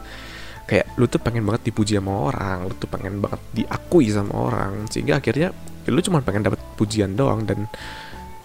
Kayak 0.65 0.91
lu 0.99 1.05
tuh 1.05 1.21
pengen 1.21 1.45
banget 1.45 1.71
dipuji 1.71 1.97
sama 1.97 2.29
orang 2.29 2.65
lu 2.65 2.73
tuh 2.75 2.89
pengen 2.89 3.21
banget 3.21 3.37
diakui 3.53 4.09
sama 4.09 4.33
orang 4.33 4.89
sehingga 4.89 5.21
akhirnya 5.21 5.53
ya 5.85 5.89
lu 5.93 6.01
cuma 6.01 6.25
pengen 6.25 6.41
dapat 6.41 6.57
pujian 6.73 7.13
doang 7.13 7.45
dan 7.45 7.69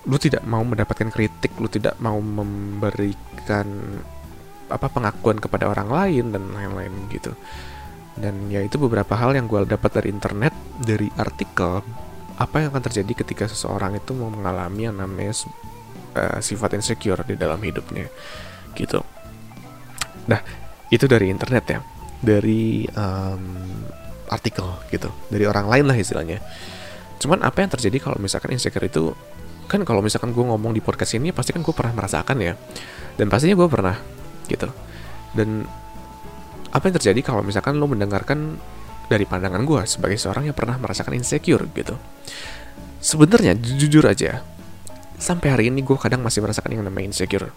lu 0.05 0.17
tidak 0.21 0.45
mau 0.45 0.61
mendapatkan 0.61 1.09
kritik 1.09 1.57
lu 1.57 1.69
tidak 1.73 1.97
mau 1.97 2.21
memberikan 2.21 3.69
apa 4.71 4.87
pengakuan 4.87 5.41
kepada 5.41 5.67
orang 5.67 5.89
lain 5.91 6.25
dan 6.31 6.45
lain-lain 6.55 6.93
gitu. 7.11 7.33
Dan 8.21 8.53
ya 8.53 8.61
itu 8.61 8.77
beberapa 8.77 9.17
hal 9.17 9.33
yang 9.33 9.49
gue 9.49 9.65
dapat 9.65 9.91
dari 9.97 10.09
internet 10.13 10.53
dari 10.77 11.09
artikel 11.17 11.81
apa 12.41 12.57
yang 12.61 12.73
akan 12.73 12.85
terjadi 12.89 13.13
ketika 13.25 13.45
seseorang 13.49 13.97
itu 13.97 14.17
mau 14.17 14.33
mengalami 14.33 14.89
yang 14.89 14.97
namanya 14.97 15.33
uh, 16.17 16.41
sifat 16.41 16.77
insecure 16.81 17.21
di 17.25 17.37
dalam 17.37 17.61
hidupnya 17.61 18.09
gitu. 18.77 19.01
Nah 20.29 20.41
itu 20.91 21.05
dari 21.07 21.31
internet 21.31 21.65
ya. 21.71 21.79
Dari 22.21 22.85
um, 22.93 23.45
artikel 24.29 24.67
gitu. 24.93 25.09
Dari 25.33 25.45
orang 25.49 25.67
lain 25.67 25.85
lah 25.89 25.97
istilahnya. 25.97 26.39
Cuman 27.21 27.45
apa 27.45 27.65
yang 27.65 27.71
terjadi 27.73 27.99
kalau 28.01 28.17
misalkan 28.21 28.53
insecure 28.55 28.85
itu 28.85 29.13
kan 29.71 29.87
kalau 29.87 30.03
misalkan 30.03 30.35
gue 30.35 30.43
ngomong 30.43 30.75
di 30.75 30.83
podcast 30.83 31.15
ini 31.15 31.31
pasti 31.31 31.55
kan 31.55 31.63
gue 31.63 31.75
pernah 31.75 31.95
merasakan 31.95 32.37
ya. 32.43 32.55
Dan 33.17 33.27
pastinya 33.29 33.57
gue 33.57 33.69
pernah 33.69 33.97
gitu. 34.51 34.69
Dan 35.37 35.65
apa 36.71 36.85
yang 36.87 36.95
terjadi 37.03 37.21
kalau 37.23 37.43
misalkan 37.43 37.79
lo 37.79 37.91
mendengarkan 37.91 38.59
dari 39.11 39.27
pandangan 39.27 39.67
gue 39.67 39.83
sebagai 39.91 40.15
seorang 40.15 40.47
yang 40.47 40.57
pernah 40.57 40.79
merasakan 40.79 41.19
insecure 41.19 41.67
gitu. 41.75 41.99
Sebenarnya 43.03 43.59
jujur 43.59 44.07
aja 44.07 44.45
sampai 45.21 45.49
hari 45.53 45.65
ini 45.69 45.83
gue 45.83 45.99
kadang 45.99 46.23
masih 46.23 46.41
merasakan 46.41 46.79
yang 46.79 46.85
namanya 46.87 47.11
insecure. 47.11 47.51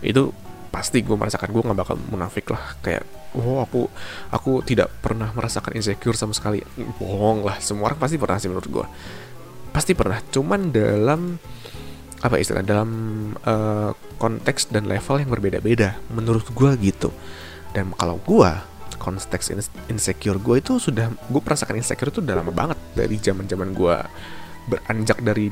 Itu 0.00 0.30
pasti 0.70 1.02
gue 1.02 1.14
merasakan 1.18 1.50
gue 1.50 1.62
nggak 1.66 1.78
bakal 1.78 1.96
munafik 2.10 2.50
lah. 2.50 2.78
Kayak 2.80 3.04
oh 3.34 3.62
aku 3.62 3.90
aku 4.30 4.62
tidak 4.66 4.90
pernah 5.02 5.30
merasakan 5.34 5.74
insecure 5.76 6.16
sama 6.16 6.32
sekali. 6.32 6.62
Bohong 6.98 7.42
lah 7.42 7.58
semua 7.58 7.90
orang 7.90 7.98
pasti 7.98 8.16
pernah 8.16 8.38
sih 8.38 8.48
menurut 8.48 8.70
gue 8.70 8.86
pasti 9.70 9.94
pernah 9.94 10.18
cuman 10.18 10.74
dalam 10.74 11.38
apa 12.20 12.36
istilah 12.36 12.60
dalam 12.60 12.90
uh, 13.48 13.96
konteks 14.20 14.68
dan 14.68 14.84
level 14.84 15.24
yang 15.24 15.30
berbeda-beda 15.32 15.96
menurut 16.12 16.44
gue 16.52 16.70
gitu. 16.84 17.08
Dan 17.70 17.94
kalau 17.96 18.20
gue 18.20 18.50
konteks 19.00 19.56
insecure 19.88 20.36
gue 20.36 20.60
itu 20.60 20.76
sudah 20.76 21.08
gue 21.08 21.40
merasakan 21.40 21.80
insecure 21.80 22.12
itu 22.12 22.20
udah 22.20 22.44
lama 22.44 22.52
banget 22.52 22.78
dari 22.92 23.16
zaman 23.16 23.48
zaman 23.48 23.72
gue 23.72 23.96
beranjak 24.68 25.24
dari 25.24 25.48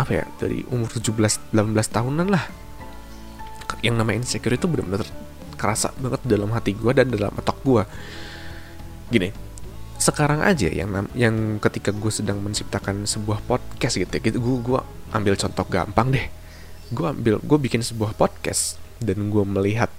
apa 0.00 0.08
ya 0.08 0.24
dari 0.40 0.64
umur 0.72 0.88
17 0.88 1.52
18 1.52 1.52
tahunan 1.92 2.32
lah 2.32 2.44
yang 3.80 3.96
namanya 3.96 4.26
insecure 4.26 4.52
itu 4.52 4.68
benar-benar 4.68 5.08
kerasa 5.56 5.94
banget 5.96 6.20
dalam 6.28 6.52
hati 6.52 6.76
gue 6.76 6.92
dan 6.92 7.08
dalam 7.08 7.32
otak 7.38 7.56
gue 7.64 7.82
gini 9.12 9.52
sekarang 10.02 10.42
aja 10.42 10.66
yang 10.66 10.90
yang 11.14 11.62
ketika 11.62 11.94
gue 11.94 12.10
sedang 12.10 12.42
menciptakan 12.42 13.06
sebuah 13.06 13.38
podcast 13.46 14.02
gitu 14.02 14.10
gitu 14.18 14.38
gue 14.42 14.56
gue 14.66 14.80
ambil 15.14 15.38
contoh 15.38 15.62
gampang 15.70 16.10
deh. 16.10 16.26
Gue 16.90 17.06
ambil 17.06 17.38
gue 17.38 17.58
bikin 17.70 17.86
sebuah 17.86 18.18
podcast 18.18 18.82
dan 18.98 19.30
gue 19.30 19.44
melihat 19.46 19.94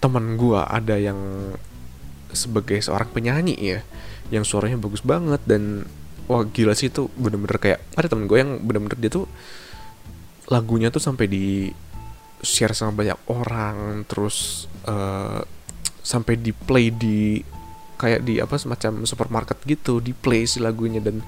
teman 0.00 0.40
gue 0.40 0.56
ada 0.56 0.96
yang 0.96 1.20
sebagai 2.32 2.80
seorang 2.80 3.12
penyanyi 3.12 3.58
ya 3.60 3.78
yang 4.32 4.48
suaranya 4.48 4.80
bagus 4.80 5.04
banget 5.04 5.42
dan 5.44 5.84
wah 6.24 6.46
gila 6.46 6.72
sih 6.72 6.88
itu 6.88 7.12
bener-bener 7.18 7.58
kayak 7.60 7.80
ada 7.98 8.08
temen 8.08 8.24
gue 8.24 8.38
yang 8.40 8.56
bener-bener 8.64 8.96
dia 8.96 9.12
tuh 9.12 9.26
lagunya 10.48 10.88
tuh 10.88 11.02
sampai 11.02 11.26
di 11.28 11.68
share 12.40 12.72
sama 12.72 13.04
banyak 13.04 13.18
orang 13.28 14.04
terus 14.08 14.68
uh, 14.88 15.44
sampai 16.00 16.40
di 16.40 16.52
play 16.56 16.88
di 16.90 17.40
kayak 18.00 18.24
di 18.24 18.40
apa 18.40 18.56
semacam 18.56 19.04
supermarket 19.04 19.60
gitu 19.68 20.00
di 20.00 20.16
play 20.16 20.48
si 20.48 20.56
lagunya 20.56 21.04
dan 21.04 21.20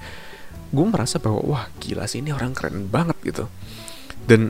gue 0.73 0.85
merasa 0.89 1.21
bahwa 1.21 1.45
wah 1.45 1.65
gila 1.77 2.09
sih 2.09 2.25
ini 2.25 2.33
orang 2.33 2.57
keren 2.57 2.89
banget 2.89 3.17
gitu. 3.21 3.45
Dan 4.25 4.49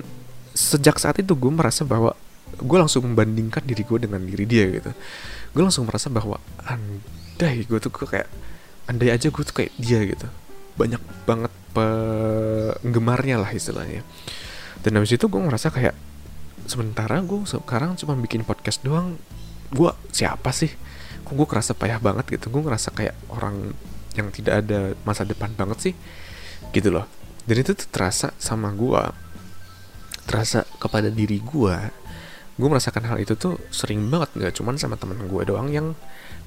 sejak 0.56 0.96
saat 1.04 1.20
itu 1.20 1.36
gue 1.36 1.52
merasa 1.52 1.84
bahwa 1.84 2.16
gue 2.56 2.78
langsung 2.80 3.04
membandingkan 3.04 3.66
diri 3.68 3.84
gue 3.84 4.00
dengan 4.08 4.24
diri 4.24 4.48
dia 4.48 4.66
gitu. 4.72 4.92
Gue 5.52 5.64
langsung 5.68 5.84
merasa 5.84 6.08
bahwa 6.08 6.40
andai 6.64 7.68
gue 7.68 7.80
tuh 7.84 7.92
gue 7.92 8.08
kayak 8.08 8.30
andai 8.88 9.12
aja 9.12 9.28
gue 9.28 9.44
tuh 9.44 9.56
kayak 9.56 9.76
dia 9.76 10.00
gitu. 10.08 10.32
Banyak 10.80 11.04
banget 11.28 11.52
penggemarnya 11.76 13.44
lah 13.44 13.52
istilahnya. 13.52 14.08
Dan 14.80 14.96
habis 14.96 15.12
itu 15.12 15.28
gue 15.28 15.42
ngerasa 15.44 15.76
kayak 15.76 15.96
sementara 16.66 17.20
gue 17.24 17.44
sekarang 17.46 17.96
cuma 18.00 18.18
bikin 18.20 18.48
podcast 18.48 18.82
doang. 18.84 19.20
Gue 19.74 19.92
siapa 20.14 20.54
sih? 20.54 20.72
Kok 21.24 21.34
gue 21.34 21.48
kerasa 21.48 21.72
payah 21.74 21.98
banget 21.98 22.40
gitu? 22.40 22.54
Gue 22.54 22.62
ngerasa 22.66 22.94
kayak 22.94 23.16
orang 23.32 23.74
yang 24.14 24.30
tidak 24.30 24.64
ada 24.66 24.94
masa 25.04 25.26
depan 25.26 25.52
banget 25.56 25.92
sih. 25.92 25.94
Gitu 26.72 26.94
loh. 26.94 27.10
Dan 27.44 27.60
itu 27.60 27.76
tuh 27.76 27.88
terasa 27.90 28.32
sama 28.40 28.72
gue 28.72 29.04
terasa 30.24 30.64
kepada 30.80 31.12
diri 31.12 31.44
gue 31.44 31.76
gue 32.54 32.70
merasakan 32.70 33.04
hal 33.12 33.18
itu 33.20 33.34
tuh 33.34 33.58
sering 33.74 34.08
banget. 34.14 34.30
Nggak 34.38 34.54
cuman 34.62 34.78
sama 34.78 34.96
teman 34.96 35.18
gue 35.26 35.42
doang 35.44 35.68
yang 35.74 35.98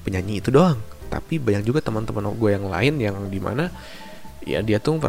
penyanyi 0.07 0.39
itu 0.39 0.49
doang. 0.49 0.79
Tapi 1.11 1.39
banyak 1.39 1.67
juga 1.67 1.83
teman-teman 1.83 2.31
gue 2.31 2.49
yang 2.51 2.65
lain 2.71 2.93
yang 2.99 3.15
di 3.27 3.39
mana 3.43 3.67
ya 4.47 4.63
dia 4.63 4.79
tuh 4.79 5.03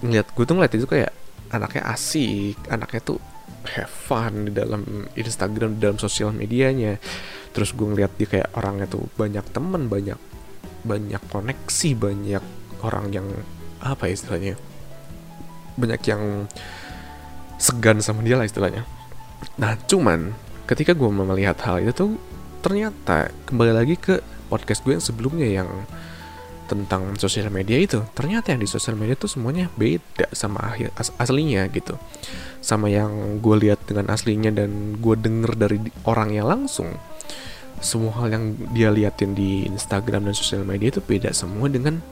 ngeliat 0.00 0.26
gue 0.32 0.44
tuh 0.48 0.54
ngeliat 0.56 0.72
itu 0.72 0.88
kayak 0.88 1.12
anaknya 1.52 1.82
asik 1.92 2.56
anaknya 2.72 3.00
tuh 3.04 3.20
have 3.76 3.90
fun 3.90 4.48
di 4.48 4.52
dalam 4.54 5.08
Instagram 5.12 5.76
di 5.76 5.80
dalam 5.84 5.98
sosial 6.00 6.32
medianya. 6.32 6.96
Terus 7.52 7.74
gue 7.74 7.86
ngeliat 7.88 8.14
dia 8.16 8.28
kayak 8.28 8.48
orangnya 8.54 8.86
tuh 8.88 9.04
banyak 9.18 9.44
temen 9.50 9.90
banyak 9.90 10.18
banyak 10.86 11.22
koneksi 11.28 11.90
banyak 11.98 12.44
orang 12.86 13.06
yang 13.10 13.26
apa 13.82 14.06
ya 14.06 14.14
istilahnya 14.14 14.54
banyak 15.78 16.02
yang 16.06 16.22
segan 17.58 17.98
sama 17.98 18.22
dia 18.22 18.38
lah 18.38 18.46
istilahnya. 18.46 18.86
Nah 19.58 19.74
cuman 19.86 20.34
ketika 20.66 20.94
gue 20.94 21.10
melihat 21.10 21.58
hal 21.66 21.82
itu 21.82 21.92
tuh 21.94 22.10
ternyata 22.62 23.30
kembali 23.46 23.72
lagi 23.72 23.94
ke 23.94 24.20
podcast 24.50 24.82
gue 24.82 24.98
yang 24.98 25.04
sebelumnya 25.04 25.48
yang 25.48 25.70
tentang 26.68 27.16
sosial 27.16 27.48
media 27.48 27.80
itu 27.80 28.04
ternyata 28.12 28.52
yang 28.52 28.60
di 28.60 28.68
sosial 28.68 28.94
media 28.94 29.16
tuh 29.16 29.32
semuanya 29.32 29.72
beda 29.74 30.28
sama 30.36 30.60
akhir 30.68 30.92
as 31.00 31.08
aslinya 31.16 31.64
gitu. 31.72 31.96
Sama 32.60 32.92
yang 32.92 33.40
gue 33.40 33.56
lihat 33.64 33.88
dengan 33.88 34.12
aslinya 34.12 34.52
dan 34.52 35.00
gue 35.00 35.14
denger 35.16 35.56
dari 35.56 35.78
orangnya 36.04 36.44
langsung 36.44 36.92
semua 37.80 38.12
hal 38.20 38.34
yang 38.34 38.44
dia 38.74 38.90
liatin 38.92 39.32
di 39.32 39.64
Instagram 39.64 40.28
dan 40.28 40.34
sosial 40.34 40.66
media 40.66 40.92
itu 40.92 41.00
beda 41.00 41.32
semua 41.32 41.72
dengan 41.72 42.04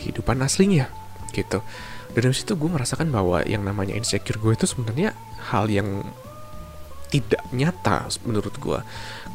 kehidupan 0.00 0.42
aslinya 0.42 0.90
gitu. 1.30 1.62
Dan 2.14 2.20
dari 2.30 2.34
situ 2.34 2.58
gue 2.58 2.70
merasakan 2.70 3.14
bahwa 3.14 3.46
yang 3.46 3.62
namanya 3.62 3.94
insecure 3.94 4.42
gue 4.42 4.58
itu 4.58 4.66
sebenarnya 4.66 5.14
hal 5.54 5.70
yang 5.70 6.02
tidak 7.14 7.46
nyata 7.54 8.10
menurut 8.26 8.58
gue 8.58 8.80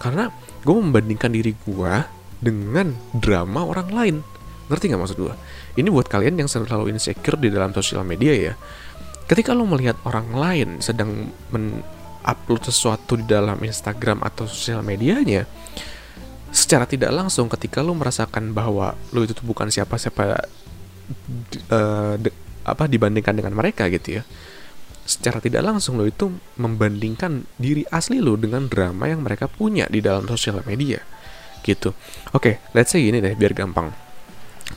karena 0.03 0.27
gue 0.67 0.75
membandingkan 0.75 1.31
diri 1.31 1.55
gue 1.55 1.93
dengan 2.43 2.91
drama 3.15 3.63
orang 3.63 3.89
lain 3.91 4.15
Ngerti 4.69 4.93
nggak 4.93 5.01
maksud 5.01 5.17
gue? 5.17 5.35
Ini 5.81 5.89
buat 5.89 6.05
kalian 6.05 6.45
yang 6.45 6.49
selalu 6.49 6.93
insecure 6.93 7.41
di 7.41 7.49
dalam 7.49 7.73
sosial 7.73 8.05
media 8.05 8.31
ya. 8.37 8.53
Ketika 9.25 9.57
lo 9.57 9.65
melihat 9.65 9.97
orang 10.05 10.29
lain 10.33 10.69
sedang 10.81 11.33
men-upload 11.49 12.61
sesuatu 12.69 13.17
di 13.17 13.25
dalam 13.25 13.57
Instagram 13.61 14.21
atau 14.21 14.45
sosial 14.45 14.85
medianya, 14.85 15.49
secara 16.53 16.85
tidak 16.85 17.09
langsung 17.09 17.49
ketika 17.49 17.81
lo 17.81 17.97
merasakan 17.97 18.53
bahwa 18.53 18.93
lo 19.09 19.25
itu 19.25 19.41
bukan 19.41 19.73
siapa-siapa 19.73 20.45
uh, 21.73 22.15
apa 22.65 22.83
dibandingkan 22.85 23.33
dengan 23.33 23.57
mereka 23.57 23.89
gitu 23.89 24.21
ya. 24.21 24.23
Secara 25.09 25.41
tidak 25.41 25.65
langsung 25.65 25.97
lo 25.97 26.05
itu 26.05 26.29
membandingkan 26.61 27.41
diri 27.57 27.81
asli 27.89 28.21
lo 28.21 28.37
dengan 28.37 28.69
drama 28.69 29.09
yang 29.09 29.25
mereka 29.25 29.49
punya 29.49 29.89
di 29.89 30.05
dalam 30.05 30.29
sosial 30.29 30.61
media 30.69 31.01
gitu. 31.65 31.97
Oke, 32.37 32.37
okay, 32.37 32.55
let's 32.77 32.93
say 32.93 33.01
gini 33.01 33.17
deh 33.17 33.33
biar 33.33 33.57
gampang 33.57 34.08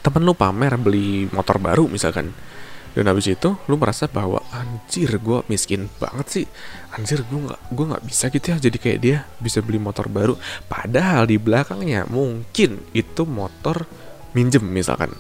temen 0.00 0.24
lu 0.24 0.32
pamer 0.32 0.80
beli 0.80 1.28
motor 1.28 1.60
baru 1.60 1.84
misalkan. 1.84 2.32
Dan 2.92 3.08
habis 3.08 3.24
itu 3.24 3.56
lu 3.72 3.80
merasa 3.80 4.04
bahwa 4.04 4.44
anjir 4.52 5.16
gue 5.16 5.40
miskin 5.48 5.88
banget 5.96 6.26
sih. 6.28 6.46
Anjir 6.92 7.24
gue 7.24 7.40
nggak 7.48 7.60
gue 7.72 7.84
nggak 7.88 8.04
bisa 8.04 8.28
gitu 8.28 8.52
ya. 8.52 8.56
Jadi 8.60 8.76
kayak 8.76 8.98
dia 9.00 9.18
bisa 9.40 9.64
beli 9.64 9.80
motor 9.80 10.12
baru. 10.12 10.36
Padahal 10.68 11.24
di 11.24 11.40
belakangnya 11.40 12.04
mungkin 12.04 12.84
itu 12.92 13.24
motor 13.24 13.88
minjem 14.36 14.60
misalkan. 14.68 15.16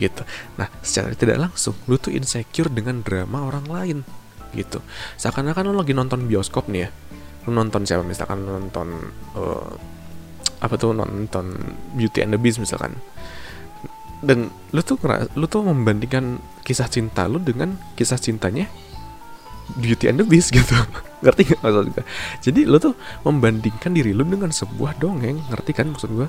Gitu. 0.00 0.24
Nah 0.56 0.72
secara 0.80 1.12
tidak 1.12 1.44
langsung 1.44 1.76
lu 1.88 2.00
tuh 2.00 2.12
insecure 2.12 2.72
dengan 2.72 3.04
drama 3.04 3.52
orang 3.52 3.68
lain. 3.68 3.98
Gitu. 4.56 4.80
Seakan-akan 5.20 5.68
lu 5.68 5.76
lagi 5.76 5.92
nonton 5.92 6.24
bioskop 6.24 6.72
nih 6.72 6.88
ya. 6.88 6.90
Lu 7.44 7.52
nonton 7.52 7.84
siapa 7.84 8.00
misalkan? 8.00 8.48
Nonton 8.48 9.12
uh, 9.36 9.76
apa 10.64 10.74
tuh? 10.80 10.96
Nonton 10.96 11.52
Beauty 11.92 12.24
and 12.24 12.32
the 12.32 12.40
Beast 12.40 12.64
misalkan 12.64 12.96
dan 14.24 14.48
lu 14.72 14.80
tuh 14.80 14.96
lu 15.36 15.46
tuh 15.46 15.62
membandingkan 15.62 16.40
kisah 16.64 16.88
cinta 16.88 17.28
lu 17.28 17.38
dengan 17.38 17.76
kisah 17.94 18.18
cintanya 18.18 18.66
Beauty 19.80 20.12
and 20.12 20.20
the 20.20 20.26
Beast 20.28 20.52
gitu. 20.52 20.76
Ngerti 21.24 21.56
gak 21.56 21.60
maksud 21.64 21.88
gue 21.92 22.04
jadi 22.44 22.60
lu 22.68 22.76
tuh 22.76 22.92
membandingkan 23.24 23.92
diri 23.96 24.12
lu 24.12 24.24
dengan 24.28 24.52
sebuah 24.52 25.00
dongeng 25.00 25.40
ngerti 25.48 25.72
kan 25.72 25.88
maksud 25.88 26.12
gue 26.12 26.28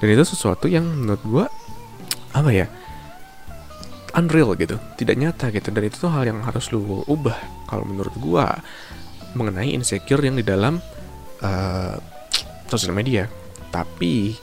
dan 0.00 0.06
itu 0.08 0.24
sesuatu 0.24 0.64
yang 0.64 0.88
menurut 0.88 1.20
gue 1.28 1.44
apa 2.32 2.50
ya 2.54 2.66
unreal 4.14 4.54
gitu 4.58 4.76
tidak 4.98 5.16
nyata 5.18 5.46
gitu. 5.54 5.68
Dan 5.70 5.82
itu 5.86 5.96
tuh 5.98 6.10
hal 6.10 6.26
yang 6.26 6.42
harus 6.42 6.70
lu 6.74 7.02
ubah 7.06 7.36
kalau 7.70 7.86
menurut 7.86 8.14
gue 8.18 8.46
mengenai 9.38 9.70
insecure 9.70 10.22
yang 10.22 10.34
di 10.38 10.44
dalam 10.44 10.82
uh, 11.42 11.96
sosial 12.66 12.94
media. 12.94 13.30
Tapi 13.70 14.34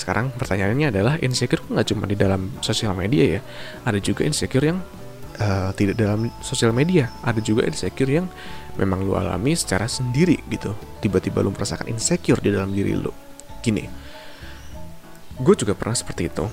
sekarang 0.00 0.32
pertanyaannya 0.32 0.88
adalah 0.88 1.14
insecure 1.20 1.60
nggak 1.68 1.86
cuma 1.92 2.08
di 2.08 2.16
dalam 2.16 2.48
sosial 2.64 2.96
media 2.96 3.36
ya, 3.36 3.40
ada 3.84 4.00
juga 4.00 4.24
insecure 4.24 4.64
yang 4.64 4.80
uh, 5.36 5.70
tidak 5.76 6.00
dalam 6.00 6.32
sosial 6.40 6.72
media, 6.72 7.12
ada 7.20 7.38
juga 7.44 7.68
insecure 7.68 8.08
yang 8.08 8.26
memang 8.80 9.04
lu 9.04 9.12
alami 9.12 9.52
secara 9.52 9.84
sendiri 9.84 10.40
gitu. 10.48 10.72
Tiba-tiba 11.04 11.44
lu 11.44 11.52
merasakan 11.52 11.92
insecure 11.92 12.40
di 12.40 12.48
dalam 12.48 12.72
diri 12.72 12.96
lu. 12.96 13.12
Gini, 13.60 13.84
gue 15.36 15.54
juga 15.56 15.76
pernah 15.76 15.92
seperti 15.92 16.32
itu. 16.32 16.44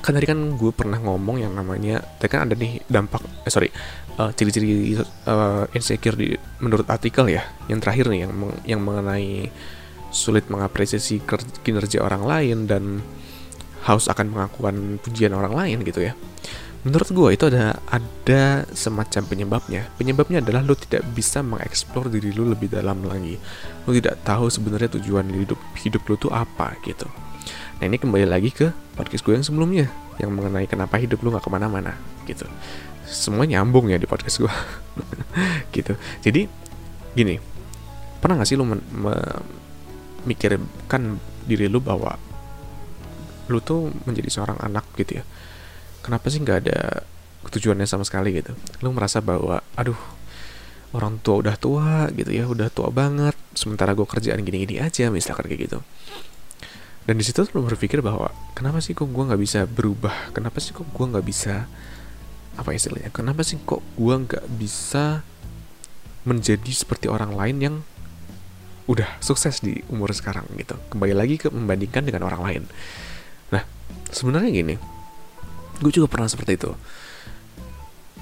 Kan 0.00 0.16
tadi 0.16 0.28
kan 0.28 0.56
gue 0.56 0.72
pernah 0.72 0.96
ngomong 0.96 1.44
yang 1.44 1.52
namanya, 1.52 2.00
tadi 2.20 2.28
kan 2.32 2.48
ada 2.48 2.56
nih 2.56 2.80
dampak, 2.88 3.20
eh 3.44 3.52
sorry, 3.52 3.68
uh, 4.16 4.32
ciri-ciri 4.32 4.96
uh, 5.28 5.64
insecure 5.76 6.16
di 6.16 6.36
menurut 6.60 6.88
artikel 6.88 7.28
ya, 7.28 7.44
yang 7.68 7.80
terakhir 7.80 8.08
nih 8.08 8.24
yang 8.24 8.32
yang 8.64 8.80
mengenai 8.80 9.52
sulit 10.10 10.46
mengapresiasi 10.50 11.22
kinerja 11.62 12.02
orang 12.02 12.22
lain 12.26 12.58
dan 12.66 12.84
haus 13.86 14.10
akan 14.10 14.28
mengakukan 14.28 15.00
pujian 15.00 15.32
orang 15.32 15.54
lain 15.56 15.78
gitu 15.86 16.04
ya. 16.04 16.12
Menurut 16.80 17.08
gue 17.12 17.28
itu 17.36 17.44
ada 17.52 17.76
ada 17.92 18.64
semacam 18.72 19.22
penyebabnya. 19.28 19.92
Penyebabnya 20.00 20.40
adalah 20.40 20.64
lo 20.64 20.72
tidak 20.72 21.04
bisa 21.12 21.44
mengeksplor 21.44 22.08
diri 22.08 22.32
lo 22.32 22.48
lebih 22.48 22.72
dalam 22.72 23.04
lagi. 23.04 23.36
Lo 23.84 23.92
tidak 23.92 24.24
tahu 24.24 24.48
sebenarnya 24.48 24.96
tujuan 24.96 25.28
hidup 25.28 25.60
hidup 25.84 26.02
lo 26.08 26.16
tuh 26.16 26.32
apa 26.32 26.72
gitu. 26.88 27.04
Nah 27.80 27.84
ini 27.84 28.00
kembali 28.00 28.24
lagi 28.24 28.48
ke 28.52 28.72
podcast 28.96 29.24
gue 29.24 29.36
yang 29.36 29.44
sebelumnya 29.44 29.92
yang 30.20 30.32
mengenai 30.32 30.68
kenapa 30.68 30.96
hidup 30.96 31.20
lo 31.20 31.36
nggak 31.36 31.44
ke 31.44 31.52
mana-mana 31.52 31.92
gitu. 32.24 32.48
Semua 33.04 33.44
nyambung 33.44 33.92
ya 33.92 34.00
di 34.00 34.08
podcast 34.08 34.40
gue 34.40 34.54
gitu. 35.76 35.92
Jadi 36.24 36.48
gini, 37.12 37.36
pernah 38.24 38.40
gak 38.40 38.48
sih 38.48 38.56
lo 38.56 38.64
mikirkan 40.28 41.18
diri 41.44 41.66
lu 41.66 41.80
bahwa 41.80 42.16
lu 43.50 43.58
tuh 43.58 43.90
menjadi 44.06 44.30
seorang 44.30 44.58
anak 44.62 44.86
gitu 44.94 45.20
ya. 45.20 45.24
Kenapa 46.00 46.30
sih 46.30 46.40
nggak 46.40 46.58
ada 46.66 47.04
tujuannya 47.50 47.84
sama 47.88 48.06
sekali 48.06 48.36
gitu? 48.36 48.54
Lu 48.80 48.94
merasa 48.94 49.18
bahwa 49.18 49.60
aduh 49.74 49.98
orang 50.90 51.22
tua 51.22 51.42
udah 51.42 51.56
tua 51.58 52.10
gitu 52.14 52.30
ya 52.34 52.50
udah 52.50 52.66
tua 52.70 52.90
banget 52.90 53.34
sementara 53.54 53.94
gue 53.94 54.06
kerjaan 54.06 54.42
gini-gini 54.42 54.82
aja 54.82 55.10
misalkan 55.10 55.50
kayak 55.50 55.70
gitu. 55.70 55.78
Dan 57.04 57.18
di 57.18 57.24
situ 57.26 57.42
lu 57.56 57.66
berpikir 57.66 58.04
bahwa 58.04 58.30
kenapa 58.54 58.78
sih 58.78 58.94
kok 58.94 59.10
gue 59.10 59.24
nggak 59.24 59.40
bisa 59.40 59.66
berubah? 59.66 60.30
Kenapa 60.30 60.62
sih 60.62 60.70
kok 60.70 60.86
gue 60.86 61.06
nggak 61.10 61.26
bisa 61.26 61.66
apa 62.60 62.76
istilahnya 62.76 63.08
kenapa 63.08 63.46
sih 63.46 63.56
kok 63.62 63.80
gue 63.96 64.14
nggak 64.26 64.44
bisa 64.60 65.24
menjadi 66.28 66.72
seperti 66.76 67.08
orang 67.08 67.32
lain 67.32 67.56
yang 67.56 67.76
udah 68.90 69.22
sukses 69.22 69.62
di 69.62 69.78
umur 69.86 70.10
sekarang 70.10 70.50
gitu. 70.58 70.74
Kembali 70.90 71.14
lagi 71.14 71.38
ke 71.38 71.46
membandingkan 71.46 72.02
dengan 72.02 72.26
orang 72.26 72.42
lain. 72.42 72.62
Nah 73.54 73.62
sebenarnya 74.10 74.50
gini 74.50 74.74
gue 75.78 75.92
juga 75.94 76.10
pernah 76.10 76.26
seperti 76.26 76.58
itu. 76.58 76.70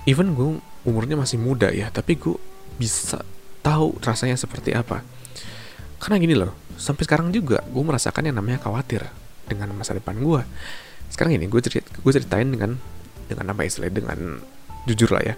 Even 0.04 0.36
gue 0.36 0.60
umurnya 0.84 1.16
masih 1.16 1.40
muda 1.40 1.72
ya 1.72 1.88
tapi 1.88 2.20
gue 2.20 2.36
bisa 2.76 3.24
tahu 3.64 3.96
rasanya 4.04 4.36
seperti 4.36 4.76
apa. 4.76 5.00
Karena 5.96 6.20
gini 6.20 6.36
loh 6.36 6.52
sampai 6.76 7.08
sekarang 7.08 7.32
juga 7.32 7.64
gue 7.64 7.82
merasakan 7.82 8.28
yang 8.28 8.36
namanya 8.36 8.60
khawatir 8.60 9.08
dengan 9.48 9.72
masa 9.72 9.96
depan 9.96 10.20
gue 10.20 10.44
sekarang 11.08 11.40
ini 11.40 11.48
gue 11.48 11.58
cerit 11.64 11.82
gue 11.88 12.12
ceritain 12.12 12.46
dengan 12.46 12.76
dengan 13.26 13.56
apa 13.56 13.64
istilah 13.64 13.88
dengan 13.88 14.44
jujur 14.84 15.08
lah 15.16 15.24
ya. 15.24 15.34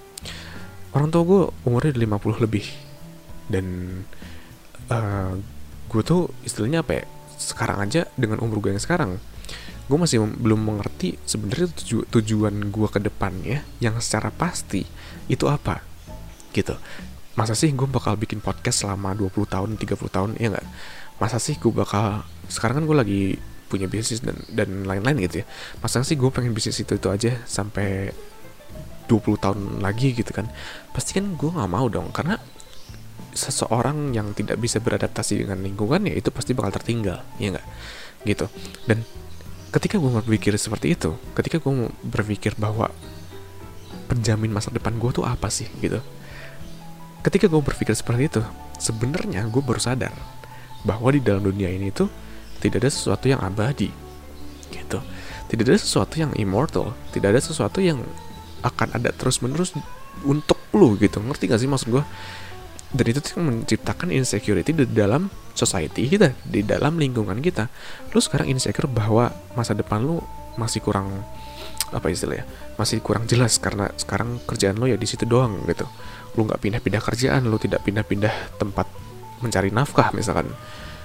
Orang 0.90 1.14
tua 1.14 1.22
gue 1.22 1.42
umurnya 1.66 1.94
50 1.94 2.42
lebih. 2.42 2.66
Dan 3.50 3.66
uh, 4.90 4.94
eh, 4.94 5.32
gue 5.90 6.02
tuh 6.02 6.28
istilahnya 6.42 6.82
apa 6.82 7.02
ya? 7.02 7.04
Sekarang 7.40 7.80
aja 7.80 8.04
dengan 8.18 8.42
umur 8.44 8.60
gue 8.60 8.76
yang 8.76 8.82
sekarang 8.82 9.16
gue 9.90 9.98
masih 9.98 10.22
belum 10.22 10.70
mengerti 10.70 11.18
sebenarnya 11.26 11.66
tuju 11.74 12.06
tujuan 12.14 12.70
gue 12.70 12.88
ke 12.94 13.02
depannya 13.02 13.66
yang 13.82 13.98
secara 13.98 14.30
pasti 14.30 14.86
itu 15.26 15.50
apa 15.50 15.82
gitu. 16.54 16.78
Masa 17.34 17.58
sih 17.58 17.74
gue 17.74 17.90
bakal 17.90 18.14
bikin 18.14 18.38
podcast 18.38 18.86
selama 18.86 19.18
20 19.18 19.34
tahun 19.50 19.70
30 19.74 19.98
tahun 20.14 20.30
ya 20.38 20.54
nggak? 20.54 20.66
Masa 21.18 21.42
sih 21.42 21.58
gue 21.58 21.74
bakal 21.74 22.22
sekarang 22.46 22.82
kan 22.82 22.84
gue 22.86 22.96
lagi 23.02 23.22
punya 23.66 23.90
bisnis 23.90 24.22
dan 24.22 24.38
dan 24.54 24.86
lain-lain 24.86 25.26
gitu 25.26 25.42
ya. 25.42 25.46
Masa 25.82 26.06
sih 26.06 26.14
gue 26.14 26.30
pengen 26.30 26.54
bisnis 26.54 26.78
itu 26.78 26.94
itu 26.94 27.08
aja 27.10 27.42
sampai 27.50 28.14
20 29.10 29.42
tahun 29.42 29.58
lagi 29.82 30.14
gitu 30.14 30.30
kan? 30.30 30.46
Pasti 30.94 31.18
kan 31.18 31.34
gue 31.34 31.50
nggak 31.50 31.66
mau 31.66 31.90
dong 31.90 32.14
karena 32.14 32.38
seseorang 33.32 34.12
yang 34.14 34.34
tidak 34.34 34.58
bisa 34.58 34.82
beradaptasi 34.82 35.46
dengan 35.46 35.62
lingkungan 35.62 36.06
ya 36.06 36.14
itu 36.18 36.28
pasti 36.34 36.54
bakal 36.54 36.82
tertinggal 36.82 37.22
ya 37.38 37.54
nggak? 37.54 37.66
Gitu. 38.26 38.46
Dan 38.86 39.06
ketika 39.70 39.96
gue 40.02 40.10
berpikir 40.10 40.52
seperti 40.58 40.98
itu 40.98 41.14
ketika 41.38 41.62
gue 41.62 41.94
berpikir 42.02 42.58
bahwa 42.58 42.90
penjamin 44.10 44.50
masa 44.50 44.74
depan 44.74 44.98
gue 44.98 45.10
tuh 45.14 45.24
apa 45.26 45.46
sih 45.46 45.70
gitu. 45.78 46.02
Ketika 47.20 47.46
gue 47.46 47.62
berpikir 47.62 47.94
seperti 47.94 48.22
itu 48.26 48.42
sebenarnya 48.80 49.46
gue 49.46 49.62
baru 49.62 49.78
sadar 49.78 50.10
bahwa 50.82 51.12
di 51.12 51.20
dalam 51.20 51.44
dunia 51.44 51.68
ini 51.70 51.92
tuh 51.92 52.08
tidak 52.58 52.84
ada 52.84 52.90
sesuatu 52.90 53.30
yang 53.30 53.40
abadi 53.40 53.92
gitu. 54.74 54.98
Tidak 55.50 55.64
ada 55.66 55.78
sesuatu 55.78 56.18
yang 56.18 56.34
immortal 56.34 56.94
tidak 57.14 57.38
ada 57.38 57.40
sesuatu 57.42 57.78
yang 57.78 58.02
akan 58.60 58.92
ada 58.98 59.14
terus 59.14 59.40
menerus 59.40 59.72
untuk 60.26 60.58
lu 60.74 60.98
gitu. 60.98 61.22
Ngerti 61.22 61.46
gak 61.46 61.60
sih 61.62 61.70
maksud 61.70 61.88
gue 61.94 62.04
dan 62.90 63.04
itu 63.06 63.20
menciptakan 63.38 64.10
insecurity 64.10 64.74
di 64.74 64.86
dalam 64.90 65.30
society 65.54 66.10
kita 66.10 66.34
di 66.42 66.66
dalam 66.66 66.98
lingkungan 66.98 67.38
kita. 67.38 67.70
Lu 68.10 68.18
sekarang 68.18 68.50
insecure 68.50 68.90
bahwa 68.90 69.30
masa 69.54 69.78
depan 69.78 70.02
lu 70.02 70.18
masih 70.58 70.82
kurang 70.82 71.22
apa 71.90 72.06
istilahnya 72.06 72.46
masih 72.78 73.02
kurang 73.02 73.26
jelas 73.26 73.58
karena 73.58 73.90
sekarang 73.98 74.38
kerjaan 74.46 74.78
lo 74.78 74.86
ya 74.90 74.98
di 74.98 75.06
situ 75.06 75.22
doang 75.22 75.62
gitu. 75.70 75.86
Lu 76.34 76.46
nggak 76.46 76.58
pindah-pindah 76.58 77.02
kerjaan 77.02 77.46
lu 77.46 77.58
tidak 77.62 77.86
pindah-pindah 77.86 78.58
tempat 78.58 78.90
mencari 79.38 79.70
nafkah 79.70 80.10
misalkan. 80.10 80.50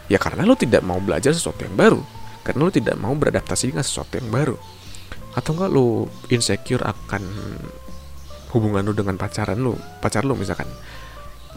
Ya 0.09 0.17
karena 0.17 0.45
lu 0.45 0.57
tidak 0.57 0.81
mau 0.85 0.97
belajar 0.97 1.33
sesuatu 1.33 1.65
yang 1.65 1.77
baru. 1.77 2.01
Karena 2.45 2.61
lu 2.65 2.73
tidak 2.73 2.93
mau 2.97 3.13
beradaptasi 3.13 3.73
dengan 3.73 3.85
sesuatu 3.85 4.21
yang 4.21 4.29
baru. 4.29 4.57
Atau 5.33 5.57
enggak 5.57 5.69
lu 5.73 6.05
insecure 6.29 6.81
akan 6.85 7.23
hubungan 8.53 8.87
lu 8.87 8.95
dengan 8.95 9.19
pacaran 9.19 9.59
lu 9.59 9.75
pacar 9.99 10.23
lu 10.23 10.31
misalkan 10.39 10.69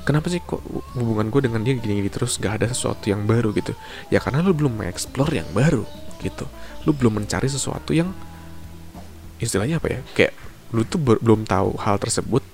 kenapa 0.02 0.30
sih 0.30 0.42
kok 0.42 0.62
hubungan 0.98 1.30
gue 1.30 1.46
dengan 1.46 1.60
dia 1.62 1.74
gini-gini 1.78 2.10
terus 2.10 2.36
gak 2.38 2.62
ada 2.62 2.66
sesuatu 2.70 3.06
yang 3.08 3.24
baru 3.24 3.54
gitu? 3.54 3.72
Ya 4.12 4.18
karena 4.22 4.42
lu 4.42 4.52
belum 4.54 4.78
mengeksplor 4.78 5.30
yang 5.32 5.48
baru 5.54 5.86
gitu. 6.20 6.46
Lu 6.84 6.94
belum 6.94 7.22
mencari 7.22 7.46
sesuatu 7.46 7.94
yang 7.94 8.10
istilahnya 9.38 9.78
apa 9.78 9.88
ya? 9.88 10.00
Kayak 10.14 10.34
lu 10.74 10.84
tuh 10.84 11.00
belum 11.00 11.48
tahu 11.48 11.80
hal 11.80 11.96
tersebut 11.96 12.44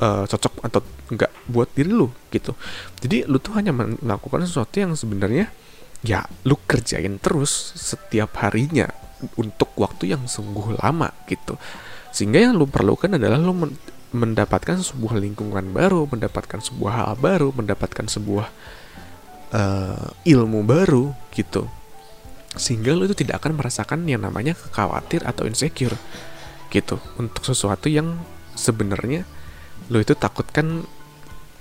uh, 0.00 0.24
cocok 0.28 0.54
atau 0.66 0.80
enggak 1.08 1.32
buat 1.48 1.68
diri 1.72 1.90
lu 1.90 2.10
gitu. 2.28 2.52
Jadi 3.00 3.24
lu 3.24 3.38
tuh 3.38 3.56
hanya 3.56 3.72
melakukan 3.72 4.44
sesuatu 4.44 4.76
yang 4.76 4.92
sebenarnya 4.92 5.48
ya 6.04 6.28
lu 6.44 6.58
kerjain 6.68 7.16
terus 7.18 7.72
setiap 7.74 8.36
harinya 8.44 8.90
untuk 9.40 9.72
waktu 9.80 10.12
yang 10.12 10.28
sungguh 10.28 10.76
lama 10.76 11.08
gitu. 11.30 11.56
Sehingga 12.12 12.40
yang 12.40 12.56
lu 12.56 12.68
perlukan 12.68 13.16
adalah 13.16 13.40
lu 13.40 13.52
mendapatkan 14.16 14.80
sebuah 14.80 15.20
lingkungan 15.20 15.76
baru 15.76 16.08
mendapatkan 16.08 16.58
sebuah 16.64 16.92
hal 16.92 17.12
baru 17.20 17.52
mendapatkan 17.52 18.08
sebuah 18.08 18.48
uh, 19.52 20.08
ilmu 20.24 20.64
baru 20.64 21.12
gitu. 21.36 21.68
Sehingga 22.56 22.96
lu 22.96 23.04
itu 23.04 23.12
tidak 23.12 23.44
akan 23.44 23.60
merasakan 23.60 24.08
yang 24.08 24.24
namanya 24.24 24.56
khawatir 24.56 25.22
atau 25.28 25.44
insecure 25.44 25.94
gitu. 26.72 26.96
Untuk 27.20 27.44
sesuatu 27.44 27.86
yang 27.92 28.16
sebenarnya 28.56 29.28
lu 29.92 30.00
itu 30.00 30.16
takutkan 30.16 30.82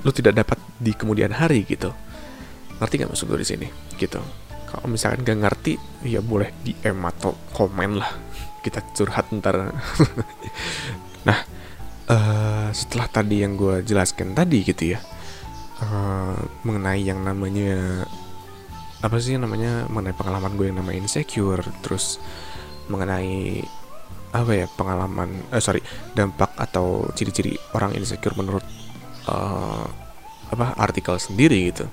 lu 0.02 0.12
tidak 0.16 0.40
dapat 0.46 0.58
di 0.80 0.96
kemudian 0.96 1.36
hari 1.36 1.68
gitu. 1.68 1.92
Ngerti 2.80 3.04
gak 3.04 3.10
maksud 3.12 3.28
gue 3.28 3.40
di 3.40 3.48
sini? 3.48 3.68
Gitu. 3.96 4.20
Kalau 4.66 4.88
misalkan 4.88 5.24
gak 5.24 5.40
ngerti 5.40 5.74
ya 6.08 6.20
boleh 6.20 6.52
DM 6.64 7.00
atau 7.04 7.36
komen 7.52 8.00
lah. 8.00 8.12
Kita 8.64 8.82
curhat 8.96 9.30
ntar. 9.36 9.56
Nah 11.26 11.42
uh, 12.10 12.70
setelah 12.74 13.08
tadi 13.10 13.42
yang 13.42 13.58
gue 13.58 13.82
jelaskan 13.86 14.34
tadi 14.34 14.62
gitu 14.66 14.96
ya 14.96 15.00
uh, 15.82 16.38
mengenai 16.66 17.02
yang 17.02 17.22
namanya 17.22 18.06
apa 19.06 19.22
sih 19.22 19.38
namanya 19.38 19.86
mengenai 19.92 20.18
pengalaman 20.18 20.58
gue 20.58 20.66
yang 20.74 20.82
namanya 20.82 21.06
insecure 21.06 21.62
terus 21.86 22.18
mengenai 22.90 23.62
apa 24.36 24.52
ya 24.52 24.68
pengalaman 24.68 25.48
eh 25.54 25.64
sorry 25.64 25.80
dampak 26.12 26.52
atau 26.60 27.08
ciri-ciri 27.16 27.56
orang 27.72 27.96
insecure 27.96 28.36
menurut 28.36 28.66
uh, 29.32 29.88
apa 30.52 30.76
artikel 30.78 31.16
sendiri 31.18 31.72
gitu. 31.72 31.88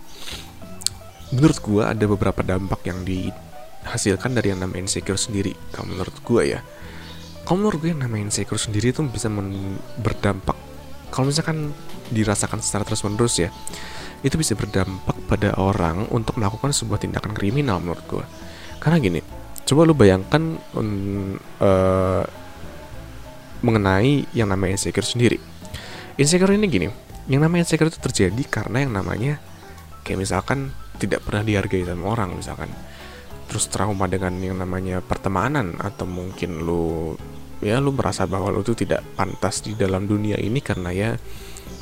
Menurut 1.32 1.58
gue 1.64 1.82
ada 1.86 2.04
beberapa 2.04 2.44
dampak 2.44 2.84
yang 2.84 3.06
dihasilkan 3.08 4.36
dari 4.36 4.52
yang 4.52 4.60
namanya 4.60 4.84
insecure 4.84 5.16
sendiri 5.16 5.56
kalau 5.72 5.88
menurut 5.88 6.12
gue 6.20 6.42
ya 6.58 6.60
kalau 7.42 7.58
menurut 7.58 7.82
gue 7.82 7.90
namanya 7.90 8.30
insecure 8.30 8.60
sendiri 8.60 8.94
itu 8.94 9.02
bisa 9.06 9.26
berdampak. 9.98 10.54
Kalau 11.10 11.28
misalkan 11.28 11.74
dirasakan 12.08 12.62
secara 12.62 12.86
terus 12.86 13.02
menerus 13.04 13.36
ya 13.40 13.48
itu 14.22 14.38
bisa 14.38 14.54
berdampak 14.54 15.18
pada 15.26 15.58
orang 15.58 16.06
untuk 16.14 16.38
melakukan 16.38 16.70
sebuah 16.70 17.02
tindakan 17.02 17.34
kriminal 17.34 17.82
menurut 17.82 18.04
gue. 18.06 18.24
Karena 18.78 19.02
gini 19.02 19.20
coba 19.62 19.86
lu 19.86 19.94
bayangkan 19.94 20.58
uh, 20.78 22.24
mengenai 23.62 24.26
yang 24.34 24.50
namanya 24.50 24.78
insecure 24.78 25.06
sendiri. 25.06 25.38
Insecure 26.18 26.54
ini 26.54 26.66
gini 26.70 26.86
yang 27.30 27.42
namanya 27.42 27.66
insecure 27.66 27.90
itu 27.90 27.98
terjadi 27.98 28.42
karena 28.46 28.82
yang 28.82 28.94
namanya 28.94 29.38
kayak 30.02 30.22
misalkan 30.22 30.74
tidak 30.98 31.22
pernah 31.26 31.42
dihargai 31.42 31.82
sama 31.82 32.04
orang 32.06 32.38
misalkan. 32.38 32.70
Terus 33.50 33.68
trauma 33.68 34.06
dengan 34.06 34.32
yang 34.38 34.56
namanya 34.56 35.02
pertemanan 35.02 35.76
atau 35.82 36.06
mungkin 36.06 36.62
lu 36.62 37.18
ya 37.62 37.78
lu 37.78 37.94
merasa 37.94 38.26
bahwa 38.26 38.50
lu 38.50 38.66
tuh 38.66 38.74
tidak 38.74 39.06
pantas 39.14 39.62
di 39.62 39.78
dalam 39.78 40.10
dunia 40.10 40.34
ini 40.36 40.58
karena 40.58 40.90
ya 40.90 41.10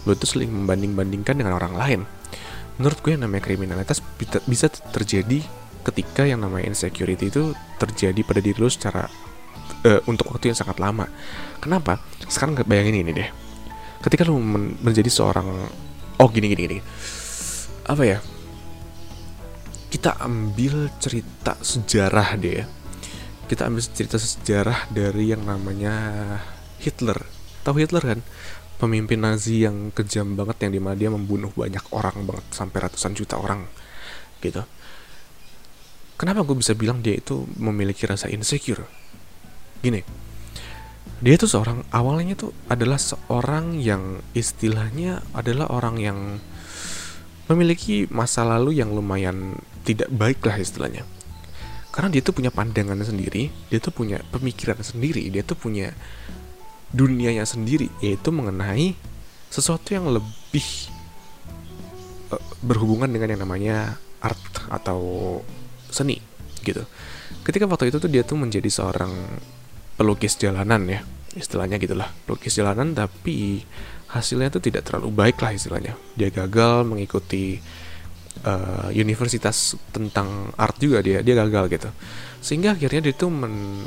lu 0.05 0.12
tuh 0.12 0.29
sering 0.29 0.53
membanding-bandingkan 0.53 1.40
dengan 1.40 1.57
orang 1.57 1.75
lain. 1.75 2.01
Menurut 2.77 3.01
gue 3.05 3.12
yang 3.16 3.25
namanya 3.25 3.45
kriminalitas 3.45 4.01
bisa 4.49 4.69
terjadi 4.69 5.45
ketika 5.85 6.29
yang 6.29 6.45
namanya 6.45 6.69
insecurity 6.73 7.33
itu 7.33 7.57
terjadi 7.81 8.21
pada 8.25 8.40
diri 8.45 8.57
lu 8.61 8.69
secara 8.69 9.09
uh, 9.85 10.01
untuk 10.09 10.33
waktu 10.33 10.53
yang 10.53 10.59
sangat 10.59 10.81
lama. 10.81 11.09
Kenapa? 11.61 12.01
Sekarang 12.29 12.57
bayangin 12.64 13.05
ini 13.05 13.12
deh. 13.12 13.29
Ketika 14.01 14.25
lu 14.25 14.40
men 14.40 14.81
menjadi 14.81 15.09
seorang 15.12 15.49
oh 16.21 16.29
gini 16.33 16.53
gini 16.53 16.62
gini. 16.69 16.79
Apa 17.88 18.03
ya? 18.05 18.19
Kita 19.90 20.16
ambil 20.23 20.88
cerita 21.03 21.57
sejarah 21.61 22.37
deh 22.40 22.53
ya. 22.62 22.66
Kita 23.51 23.67
ambil 23.67 23.83
cerita 23.83 24.15
sejarah 24.15 24.87
dari 24.95 25.35
yang 25.35 25.43
namanya 25.43 25.91
Hitler. 26.79 27.19
Tahu 27.67 27.83
Hitler 27.83 27.99
kan? 27.99 28.23
Pemimpin 28.79 29.27
Nazi 29.27 29.67
yang 29.67 29.91
kejam 29.91 30.39
banget 30.39 30.63
yang 30.63 30.79
di 30.79 30.79
mana 30.79 30.95
dia 30.95 31.11
membunuh 31.11 31.51
banyak 31.51 31.83
orang 31.91 32.31
banget 32.31 32.47
sampai 32.55 32.87
ratusan 32.87 33.19
juta 33.19 33.43
orang 33.43 33.67
gitu. 34.39 34.63
Kenapa 36.15 36.47
gue 36.47 36.63
bisa 36.63 36.79
bilang 36.79 37.03
dia 37.03 37.19
itu 37.19 37.43
memiliki 37.59 38.07
rasa 38.07 38.31
insecure? 38.31 38.87
Gini, 39.83 39.99
dia 41.19 41.35
tuh 41.35 41.51
seorang 41.51 41.83
awalnya 41.91 42.39
tuh 42.39 42.55
adalah 42.71 43.03
seorang 43.03 43.83
yang 43.83 44.23
istilahnya 44.31 45.27
adalah 45.35 45.75
orang 45.75 45.99
yang 45.99 46.39
memiliki 47.51 48.07
masa 48.15 48.47
lalu 48.47 48.79
yang 48.79 48.95
lumayan 48.95 49.59
tidak 49.83 50.07
baik 50.15 50.39
lah 50.47 50.55
istilahnya 50.55 51.03
karena 51.90 52.09
dia 52.11 52.22
tuh 52.22 52.35
punya 52.35 52.55
pandangannya 52.55 53.07
sendiri 53.07 53.50
dia 53.70 53.79
tuh 53.83 53.90
punya 53.90 54.22
pemikiran 54.31 54.79
sendiri 54.81 55.26
dia 55.31 55.42
tuh 55.42 55.59
punya 55.59 55.90
dunianya 56.90 57.46
sendiri 57.46 57.87
yaitu 58.03 58.35
mengenai 58.35 58.98
sesuatu 59.50 59.94
yang 59.94 60.11
lebih 60.11 60.66
uh, 62.35 62.42
berhubungan 62.62 63.11
dengan 63.11 63.35
yang 63.35 63.42
namanya 63.46 63.98
art 64.22 64.38
atau 64.70 65.38
seni 65.90 66.22
gitu. 66.62 66.87
Ketika 67.42 67.66
waktu 67.66 67.90
itu 67.90 67.98
tuh 67.98 68.11
dia 68.11 68.22
tuh 68.22 68.38
menjadi 68.38 68.68
seorang 68.68 69.11
pelukis 69.98 70.38
jalanan 70.38 70.87
ya 70.87 71.00
istilahnya 71.31 71.79
gitulah 71.79 72.11
pelukis 72.26 72.59
jalanan 72.59 72.90
tapi 72.90 73.62
hasilnya 74.11 74.50
tuh 74.50 74.62
tidak 74.62 74.87
terlalu 74.87 75.11
baik 75.14 75.38
lah 75.42 75.55
istilahnya. 75.55 75.94
Dia 76.18 76.31
gagal 76.31 76.87
mengikuti 76.87 77.59
uh, 78.44 78.88
universitas 78.92 79.76
tentang 79.90 80.55
art 80.57 80.76
juga 80.81 81.00
dia 81.00 81.20
dia 81.20 81.35
gagal 81.37 81.68
gitu. 81.72 81.90
Sehingga 82.40 82.76
akhirnya 82.76 83.11
dia 83.11 83.14
tuh 83.16 83.31
men 83.33 83.85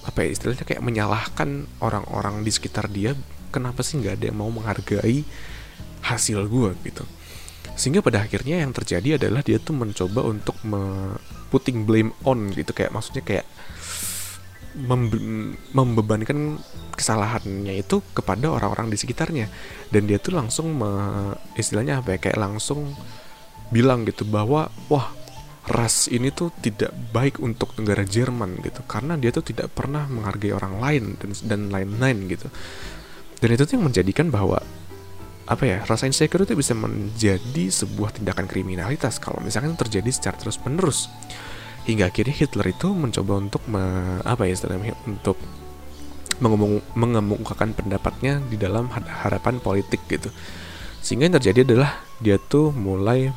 apa 0.00 0.24
ya 0.24 0.32
istilahnya 0.32 0.64
kayak 0.64 0.80
menyalahkan 0.80 1.68
orang-orang 1.84 2.40
di 2.40 2.48
sekitar 2.48 2.88
dia 2.88 3.12
kenapa 3.52 3.84
sih 3.84 4.00
nggak 4.00 4.16
ada 4.16 4.24
yang 4.32 4.38
mau 4.40 4.48
menghargai 4.48 5.24
hasil 6.00 6.48
gue 6.48 6.70
gitu. 6.88 7.04
Sehingga 7.76 8.00
pada 8.04 8.24
akhirnya 8.24 8.60
yang 8.60 8.72
terjadi 8.72 9.20
adalah 9.20 9.40
dia 9.44 9.60
tuh 9.60 9.76
mencoba 9.76 10.24
untuk 10.24 10.56
me 10.64 11.16
putting 11.52 11.84
blame 11.84 12.12
on 12.24 12.52
gitu. 12.52 12.72
Kayak 12.72 12.92
maksudnya 12.92 13.24
kayak 13.24 13.46
membe 14.76 15.18
membebankan 15.74 16.62
kesalahannya 16.94 17.80
itu 17.80 18.04
kepada 18.12 18.52
orang-orang 18.52 18.92
di 18.92 18.96
sekitarnya. 18.96 19.48
Dan 19.88 20.06
dia 20.08 20.20
tuh 20.20 20.36
langsung 20.36 20.76
me, 20.76 20.90
istilahnya 21.56 22.04
apa 22.04 22.16
ya 22.16 22.18
kayak 22.20 22.38
langsung 22.38 22.92
bilang 23.70 24.04
gitu 24.06 24.26
bahwa 24.26 24.68
wah 24.90 25.14
ras 25.70 26.10
ini 26.10 26.34
tuh 26.34 26.50
tidak 26.58 26.90
baik 27.14 27.38
untuk 27.38 27.74
negara 27.78 28.02
Jerman 28.02 28.58
gitu. 28.60 28.82
Karena 28.84 29.14
dia 29.14 29.30
tuh 29.30 29.46
tidak 29.46 29.70
pernah 29.72 30.06
menghargai 30.10 30.52
orang 30.54 30.82
lain 30.82 31.04
dan 31.18 31.30
dan 31.46 31.60
lain-lain 31.70 32.18
gitu. 32.26 32.46
Dan 33.40 33.48
itu 33.56 33.62
tuh 33.64 33.74
yang 33.80 33.86
menjadikan 33.88 34.28
bahwa 34.28 34.60
apa 35.50 35.66
ya 35.66 35.78
rasa 35.82 36.06
insecure 36.06 36.46
itu 36.46 36.54
bisa 36.54 36.78
menjadi 36.78 37.64
sebuah 37.74 38.14
tindakan 38.14 38.46
kriminalitas 38.46 39.18
kalau 39.18 39.42
misalkan 39.42 39.74
terjadi 39.74 40.06
secara 40.14 40.38
terus 40.38 40.62
menerus 40.62 41.10
hingga 41.90 42.06
akhirnya 42.06 42.34
Hitler 42.38 42.70
itu 42.70 42.94
mencoba 42.94 43.32
untuk 43.40 43.62
me, 43.66 43.82
apa 44.22 44.46
ya 44.46 44.54
istilahnya 44.54 44.94
untuk 45.10 45.34
mengemukakan 46.96 47.76
pendapatnya 47.76 48.40
di 48.48 48.56
dalam 48.56 48.88
harapan 48.94 49.60
politik 49.60 50.00
gitu. 50.08 50.32
Sehingga 51.04 51.28
yang 51.28 51.36
terjadi 51.36 51.60
adalah 51.68 52.00
dia 52.20 52.40
tuh 52.40 52.72
mulai 52.72 53.28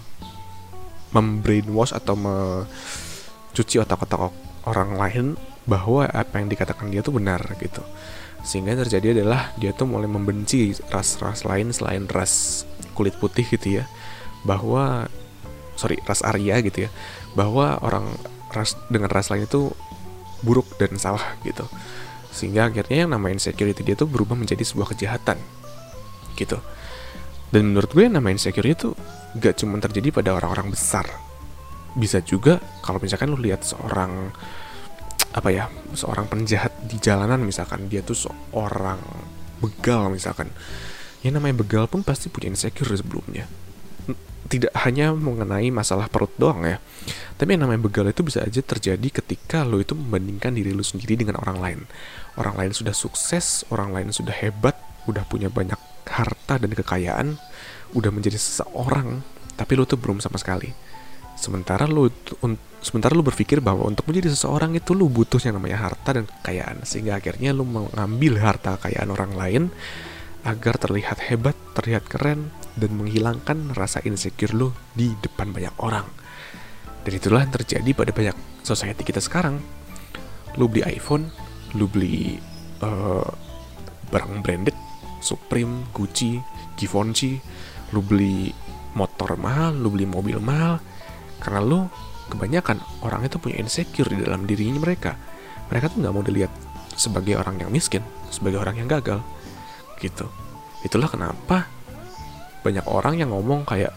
membrainwash 1.13 1.93
atau 1.93 2.17
mencuci 2.17 3.79
otak-otak 3.79 4.33
orang 4.65 4.97
lain 4.97 5.25
bahwa 5.63 6.03
apa 6.09 6.41
yang 6.41 6.51
dikatakan 6.51 6.91
dia 6.91 6.99
tuh 6.99 7.15
benar 7.15 7.39
gitu. 7.61 7.79
Sehingga 8.43 8.75
yang 8.75 8.81
terjadi 8.83 9.23
adalah 9.23 9.55
dia 9.55 9.71
tuh 9.71 9.87
mulai 9.87 10.11
membenci 10.11 10.75
ras-ras 10.91 11.47
lain 11.47 11.71
selain 11.71 12.03
ras 12.11 12.65
kulit 12.91 13.15
putih 13.15 13.47
gitu 13.47 13.79
ya. 13.79 13.87
Bahwa 14.43 15.07
sorry 15.79 16.03
ras 16.03 16.19
Arya 16.19 16.59
gitu 16.59 16.85
ya. 16.85 16.89
Bahwa 17.37 17.79
orang 17.79 18.11
ras 18.51 18.75
dengan 18.91 19.07
ras 19.07 19.31
lain 19.31 19.47
itu 19.47 19.71
buruk 20.43 20.67
dan 20.75 20.99
salah 20.99 21.39
gitu. 21.47 21.63
Sehingga 22.35 22.67
akhirnya 22.67 23.07
yang 23.07 23.15
namanya 23.15 23.39
insecurity 23.39 23.85
dia 23.85 23.95
tuh 23.95 24.11
berubah 24.11 24.35
menjadi 24.35 24.67
sebuah 24.67 24.91
kejahatan 24.91 25.39
gitu. 26.35 26.59
Dan 27.53 27.71
menurut 27.71 27.93
gue 27.93 28.03
yang 28.09 28.17
namanya 28.19 28.41
insecurity 28.41 28.75
itu 28.75 28.91
gak 29.37 29.61
cuma 29.61 29.81
terjadi 29.81 30.13
pada 30.13 30.35
orang-orang 30.37 30.73
besar. 30.73 31.05
Bisa 31.93 32.21
juga 32.25 32.57
kalau 32.81 32.97
misalkan 32.97 33.29
lu 33.29 33.37
lihat 33.37 33.65
seorang 33.65 34.33
apa 35.33 35.49
ya 35.49 35.65
seorang 35.97 36.29
penjahat 36.29 36.69
di 36.85 37.01
jalanan 37.01 37.41
misalkan 37.41 37.89
dia 37.89 38.05
tuh 38.05 38.17
seorang 38.17 39.01
begal 39.61 40.09
misalkan. 40.09 40.49
Yang 41.23 41.33
namanya 41.39 41.55
begal 41.63 41.85
pun 41.87 42.03
pasti 42.03 42.27
punya 42.27 42.51
insecure 42.51 42.93
sebelumnya. 42.93 43.47
Tidak 44.43 44.75
hanya 44.85 45.15
mengenai 45.15 45.71
masalah 45.71 46.11
perut 46.11 46.35
doang 46.35 46.67
ya. 46.67 46.77
Tapi 47.39 47.55
yang 47.55 47.65
namanya 47.65 47.81
begal 47.87 48.05
itu 48.11 48.21
bisa 48.21 48.43
aja 48.43 48.59
terjadi 48.59 49.23
ketika 49.23 49.63
lo 49.63 49.79
itu 49.79 49.95
membandingkan 49.95 50.53
diri 50.53 50.75
lo 50.75 50.83
sendiri 50.83 51.15
dengan 51.15 51.39
orang 51.39 51.57
lain. 51.57 51.79
Orang 52.35 52.59
lain 52.59 52.75
sudah 52.75 52.91
sukses 52.91 53.63
orang 53.71 53.95
lain 53.95 54.09
sudah 54.11 54.35
hebat 54.35 54.75
udah 55.07 55.23
punya 55.27 55.47
banyak 55.47 55.79
harta 56.07 56.59
dan 56.59 56.71
kekayaan 56.71 57.27
udah 57.93 58.11
menjadi 58.13 58.37
seseorang 58.37 59.21
tapi 59.53 59.77
lo 59.77 59.85
tuh 59.85 60.01
belum 60.01 60.19
sama 60.19 60.41
sekali 60.41 60.73
sementara 61.33 61.89
lu 61.89 62.09
sementara 62.83 63.17
lu 63.17 63.25
berpikir 63.25 63.59
bahwa 63.59 63.89
untuk 63.89 64.05
menjadi 64.05 64.33
seseorang 64.33 64.77
itu 64.77 64.93
lu 64.93 65.09
butuh 65.09 65.41
yang 65.41 65.57
namanya 65.57 65.89
harta 65.89 66.19
dan 66.19 66.25
kekayaan 66.29 66.85
sehingga 66.85 67.17
akhirnya 67.17 67.55
lu 67.55 67.65
mengambil 67.65 68.37
harta 68.37 68.77
kekayaan 68.77 69.09
orang 69.09 69.31
lain 69.33 69.63
agar 70.43 70.75
terlihat 70.75 71.23
hebat, 71.31 71.55
terlihat 71.71 72.03
keren 72.11 72.51
dan 72.75 72.91
menghilangkan 72.99 73.71
rasa 73.73 74.03
insecure 74.03 74.51
lu 74.51 74.75
di 74.91 75.15
depan 75.23 75.55
banyak 75.55 75.71
orang. 75.79 76.03
Dan 77.03 77.11
itulah 77.15 77.43
yang 77.43 77.55
terjadi 77.55 77.89
pada 77.95 78.11
banyak 78.11 78.35
society 78.63 79.07
kita 79.07 79.23
sekarang. 79.23 79.59
Lu 80.59 80.67
beli 80.67 80.83
iPhone, 80.83 81.31
lu 81.79 81.87
beli 81.87 82.37
uh, 82.83 83.27
barang 84.11 84.43
branded, 84.43 84.75
Supreme, 85.23 85.87
Gucci, 85.95 86.39
Givenchy, 86.75 87.39
lu 87.93 88.01
beli 88.01 88.49
motor 88.97 89.37
mahal, 89.37 89.77
lu 89.77 89.93
beli 89.93 90.09
mobil 90.09 90.41
mahal, 90.41 90.81
karena 91.37 91.61
lo 91.61 91.79
kebanyakan 92.33 92.81
orang 93.05 93.21
itu 93.29 93.37
punya 93.37 93.61
insecure 93.61 94.09
di 94.09 94.25
dalam 94.25 94.49
dirinya 94.49 94.81
mereka. 94.81 95.13
Mereka 95.69 95.93
tuh 95.93 96.01
nggak 96.01 96.13
mau 96.13 96.25
dilihat 96.25 96.49
sebagai 96.97 97.37
orang 97.37 97.61
yang 97.61 97.69
miskin, 97.69 98.01
sebagai 98.33 98.57
orang 98.57 98.81
yang 98.81 98.89
gagal. 98.89 99.21
Gitu. 100.01 100.25
Itulah 100.81 101.09
kenapa 101.09 101.69
banyak 102.65 102.85
orang 102.89 103.21
yang 103.21 103.29
ngomong 103.29 103.69
kayak, 103.69 103.93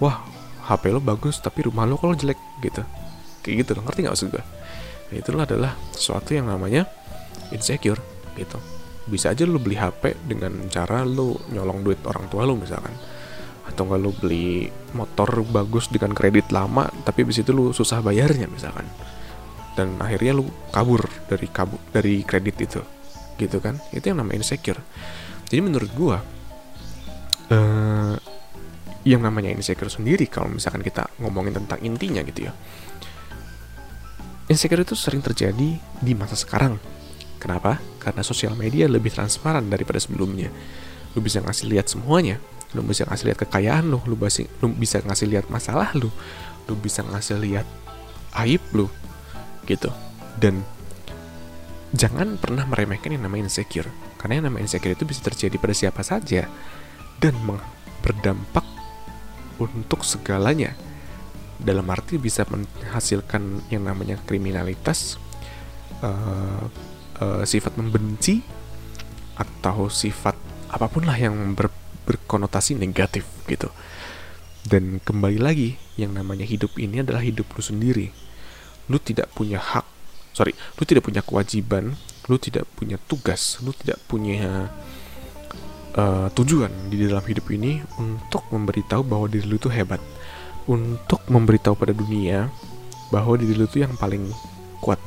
wah 0.00 0.24
HP 0.68 0.92
lo 0.92 1.00
bagus 1.00 1.40
tapi 1.40 1.68
rumah 1.68 1.84
lo 1.84 2.00
kalau 2.00 2.16
jelek 2.16 2.40
gitu. 2.64 2.80
Kayak 3.44 3.64
gitu, 3.64 3.70
ngerti 3.80 3.98
nggak 4.04 4.14
maksud 4.16 4.28
gue? 4.32 4.44
Nah, 5.08 5.16
itulah 5.16 5.44
adalah 5.48 5.72
sesuatu 5.96 6.36
yang 6.36 6.52
namanya 6.52 6.84
insecure 7.52 8.00
gitu. 8.36 8.60
Bisa 9.08 9.32
aja 9.32 9.48
lo 9.48 9.56
beli 9.56 9.80
HP 9.80 10.28
dengan 10.28 10.68
cara 10.68 11.00
lo 11.00 11.48
nyolong 11.48 11.80
duit 11.80 12.00
orang 12.04 12.28
tua 12.28 12.44
lo 12.44 12.60
misalkan 12.60 12.92
atau 13.68 13.84
nggak 13.84 14.00
lu 14.00 14.10
beli 14.16 14.72
motor 14.96 15.44
bagus 15.44 15.92
dengan 15.92 16.16
kredit 16.16 16.48
lama 16.48 16.88
tapi 17.04 17.28
abis 17.28 17.44
itu 17.44 17.52
lu 17.52 17.70
susah 17.76 18.00
bayarnya 18.00 18.48
misalkan. 18.48 18.88
Dan 19.76 19.94
akhirnya 20.02 20.34
lu 20.34 20.48
kabur 20.74 21.06
dari 21.30 21.46
kabur 21.46 21.78
dari 21.92 22.26
kredit 22.26 22.56
itu. 22.58 22.80
Gitu 23.38 23.62
kan? 23.62 23.78
Itu 23.94 24.10
yang 24.10 24.24
namanya 24.24 24.42
insecure. 24.42 24.82
Jadi 25.46 25.60
menurut 25.62 25.90
gua 25.94 26.18
uh, 27.54 28.16
yang 29.06 29.22
namanya 29.22 29.54
insecure 29.54 29.88
sendiri 29.88 30.26
kalau 30.26 30.50
misalkan 30.50 30.82
kita 30.82 31.06
ngomongin 31.22 31.54
tentang 31.62 31.78
intinya 31.86 32.20
gitu 32.26 32.50
ya. 32.50 32.52
Insecure 34.48 34.82
itu 34.82 34.96
sering 34.96 35.20
terjadi 35.20 35.76
di 35.78 36.12
masa 36.16 36.34
sekarang. 36.34 36.80
Kenapa? 37.38 37.78
Karena 38.02 38.26
sosial 38.26 38.58
media 38.58 38.90
lebih 38.90 39.14
transparan 39.14 39.70
daripada 39.70 40.02
sebelumnya. 40.02 40.50
Lu 41.14 41.22
bisa 41.22 41.38
ngasih 41.38 41.70
lihat 41.70 41.86
semuanya 41.86 42.42
lu 42.76 42.84
bisa 42.84 43.08
ngasih 43.08 43.32
lihat 43.32 43.38
kekayaan 43.40 43.88
lu 43.88 43.98
lu 44.04 44.16
bisa 44.16 44.44
lu 44.60 44.68
bisa 44.76 45.00
ngasih 45.00 45.26
lihat 45.28 45.46
masalah 45.48 45.88
lu 45.96 46.12
lu 46.68 46.74
bisa 46.76 47.00
ngasih 47.00 47.40
lihat 47.40 47.66
aib 48.44 48.60
lu 48.76 48.86
gitu. 49.64 49.88
Dan 50.38 50.62
jangan 51.96 52.36
pernah 52.36 52.68
meremehkan 52.68 53.16
yang 53.16 53.24
namanya 53.24 53.48
insecure 53.48 53.88
karena 54.20 54.42
yang 54.42 54.46
namanya 54.52 54.68
insecure 54.68 54.92
itu 54.92 55.08
bisa 55.08 55.24
terjadi 55.24 55.56
pada 55.56 55.74
siapa 55.74 56.02
saja 56.04 56.44
dan 57.18 57.34
berdampak 58.04 58.64
untuk 59.58 60.04
segalanya. 60.06 60.76
Dalam 61.58 61.90
arti 61.90 62.22
bisa 62.22 62.46
menghasilkan 62.46 63.66
yang 63.74 63.82
namanya 63.82 64.14
kriminalitas 64.22 65.18
uh, 66.06 66.70
uh, 67.18 67.42
sifat 67.42 67.74
membenci 67.74 68.46
atau 69.34 69.90
sifat 69.90 70.38
apa 70.70 70.86
pun 70.86 71.02
lah 71.02 71.18
yang 71.18 71.34
ber, 71.58 71.66
berkonotasi 72.08 72.80
negatif 72.80 73.28
gitu. 73.44 73.68
Dan 74.64 75.04
kembali 75.04 75.36
lagi 75.36 75.76
yang 76.00 76.16
namanya 76.16 76.48
hidup 76.48 76.80
ini 76.80 77.04
adalah 77.04 77.20
hidup 77.20 77.52
lu 77.52 77.60
sendiri. 77.60 78.08
Lu 78.88 78.96
tidak 78.96 79.28
punya 79.36 79.60
hak 79.60 80.00
sorry 80.38 80.54
lu 80.78 80.86
tidak 80.86 81.02
punya 81.02 81.18
kewajiban 81.18 81.98
lu 82.30 82.38
tidak 82.38 82.62
punya 82.78 82.94
tugas 83.10 83.58
lu 83.66 83.74
tidak 83.74 83.98
punya 84.06 84.70
uh, 85.98 86.30
tujuan 86.30 86.70
di 86.86 87.02
dalam 87.02 87.24
hidup 87.26 87.50
ini 87.50 87.82
untuk 87.98 88.46
memberitahu 88.54 89.02
bahwa 89.02 89.26
diri 89.26 89.44
lu 89.48 89.58
itu 89.58 89.66
hebat. 89.72 89.98
Untuk 90.68 91.24
memberitahu 91.32 91.74
pada 91.80 91.96
dunia 91.96 92.52
bahwa 93.08 93.34
diri 93.40 93.56
lu 93.56 93.64
itu 93.64 93.80
yang 93.80 93.96
paling 93.96 94.28
kuat 94.84 95.00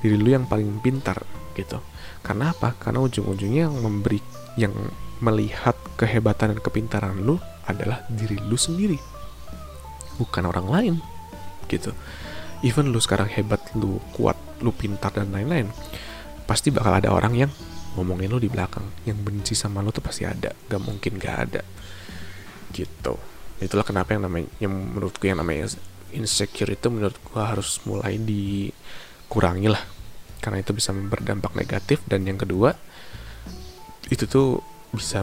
diri 0.00 0.14
lu 0.16 0.30
yang 0.30 0.46
paling 0.46 0.78
pintar 0.80 1.20
gitu. 1.58 1.82
Karena 2.22 2.54
apa? 2.54 2.72
Karena 2.78 3.02
ujung-ujungnya 3.02 3.66
yang 3.66 3.76
memberi 3.82 4.22
yang 4.54 4.72
melihat 5.20 5.76
kehebatan 5.96 6.56
dan 6.56 6.60
kepintaran 6.60 7.16
lu 7.24 7.40
adalah 7.66 8.04
diri 8.08 8.36
lu 8.44 8.56
sendiri. 8.58 8.98
Bukan 10.16 10.44
orang 10.48 10.66
lain 10.68 10.94
gitu. 11.68 11.92
Even 12.64 12.94
lu 12.94 13.00
sekarang 13.02 13.28
hebat 13.28 13.60
lu 13.76 14.00
kuat 14.16 14.38
lu 14.64 14.72
pintar 14.72 15.12
dan 15.12 15.28
lain-lain 15.28 15.68
pasti 16.46 16.70
bakal 16.70 16.94
ada 16.94 17.10
orang 17.12 17.34
yang 17.36 17.50
ngomongin 17.98 18.30
lu 18.30 18.38
di 18.40 18.48
belakang. 18.48 18.84
Yang 19.04 19.18
benci 19.24 19.54
sama 19.58 19.82
lu 19.82 19.90
tuh 19.90 20.04
pasti 20.04 20.24
ada. 20.24 20.52
Gak 20.52 20.80
mungkin 20.80 21.18
gak 21.18 21.36
ada. 21.50 21.62
Gitu. 22.70 23.14
Itulah 23.60 23.84
kenapa 23.84 24.12
yang 24.12 24.28
namanya 24.28 24.48
yang 24.60 24.72
menurutku 24.72 25.24
yang 25.26 25.40
namanya 25.40 25.72
insecure 26.12 26.70
itu 26.70 26.86
menurut 26.92 27.16
gua 27.24 27.56
harus 27.56 27.80
mulai 27.88 28.20
dikurangi 28.20 29.68
lah. 29.68 29.82
Karena 30.40 30.62
itu 30.62 30.76
bisa 30.76 30.92
berdampak 30.94 31.56
negatif. 31.56 32.04
Dan 32.04 32.28
yang 32.28 32.38
kedua 32.38 32.76
itu 34.06 34.28
tuh 34.30 34.75
bisa 34.92 35.22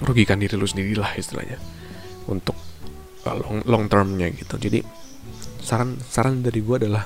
merugikan 0.00 0.40
diri 0.40 0.56
lu 0.56 0.66
sendiri 0.68 0.96
lah 0.96 1.12
istilahnya 1.16 1.56
untuk 2.28 2.56
uh, 3.26 3.36
long 3.36 3.60
long 3.66 3.84
termnya 3.88 4.28
gitu. 4.32 4.56
Jadi 4.56 4.82
saran 5.60 6.00
saran 6.00 6.40
dari 6.42 6.60
gue 6.64 6.76
adalah 6.86 7.04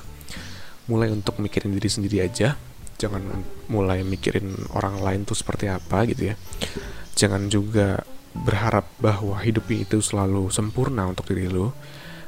mulai 0.87 1.11
untuk 1.11 1.41
mikirin 1.41 1.73
diri 1.75 1.89
sendiri 1.91 2.23
aja. 2.23 2.57
Jangan 2.95 3.23
mulai 3.69 4.07
mikirin 4.07 4.55
orang 4.73 5.03
lain 5.03 5.27
tuh 5.27 5.35
seperti 5.35 5.67
apa 5.67 6.07
gitu 6.07 6.31
ya. 6.31 6.35
Jangan 7.19 7.51
juga 7.51 8.03
berharap 8.35 8.91
bahwa 8.99 9.39
hidup 9.43 9.71
itu 9.71 10.03
selalu 10.03 10.51
sempurna 10.51 11.07
untuk 11.07 11.31
diri 11.31 11.47
lo 11.47 11.71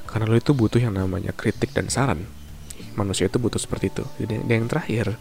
karena 0.07 0.31
lo 0.31 0.39
itu 0.39 0.55
butuh 0.55 0.79
yang 0.79 0.95
namanya 0.95 1.35
kritik 1.35 1.75
dan 1.75 1.91
saran. 1.91 2.27
Manusia 2.97 3.29
itu 3.29 3.37
butuh 3.37 3.61
seperti 3.61 3.93
itu. 3.93 4.05
Jadi 4.23 4.41
yang 4.47 4.71
terakhir 4.71 5.19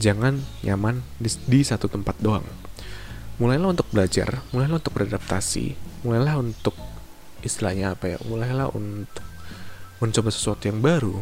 jangan 0.00 0.40
nyaman 0.64 1.04
di, 1.20 1.28
di 1.44 1.60
satu 1.60 1.86
tempat 1.92 2.16
doang. 2.24 2.44
Mulailah 3.36 3.76
untuk 3.76 3.88
belajar 3.92 4.40
mulailah 4.52 4.80
untuk 4.80 4.96
beradaptasi 4.96 5.76
mulailah 6.04 6.40
untuk 6.40 6.76
istilahnya 7.44 7.96
apa 7.96 8.16
ya 8.16 8.18
mulailah 8.24 8.72
untuk 8.72 9.24
mencoba 10.00 10.32
sesuatu 10.32 10.68
yang 10.68 10.80
baru 10.80 11.20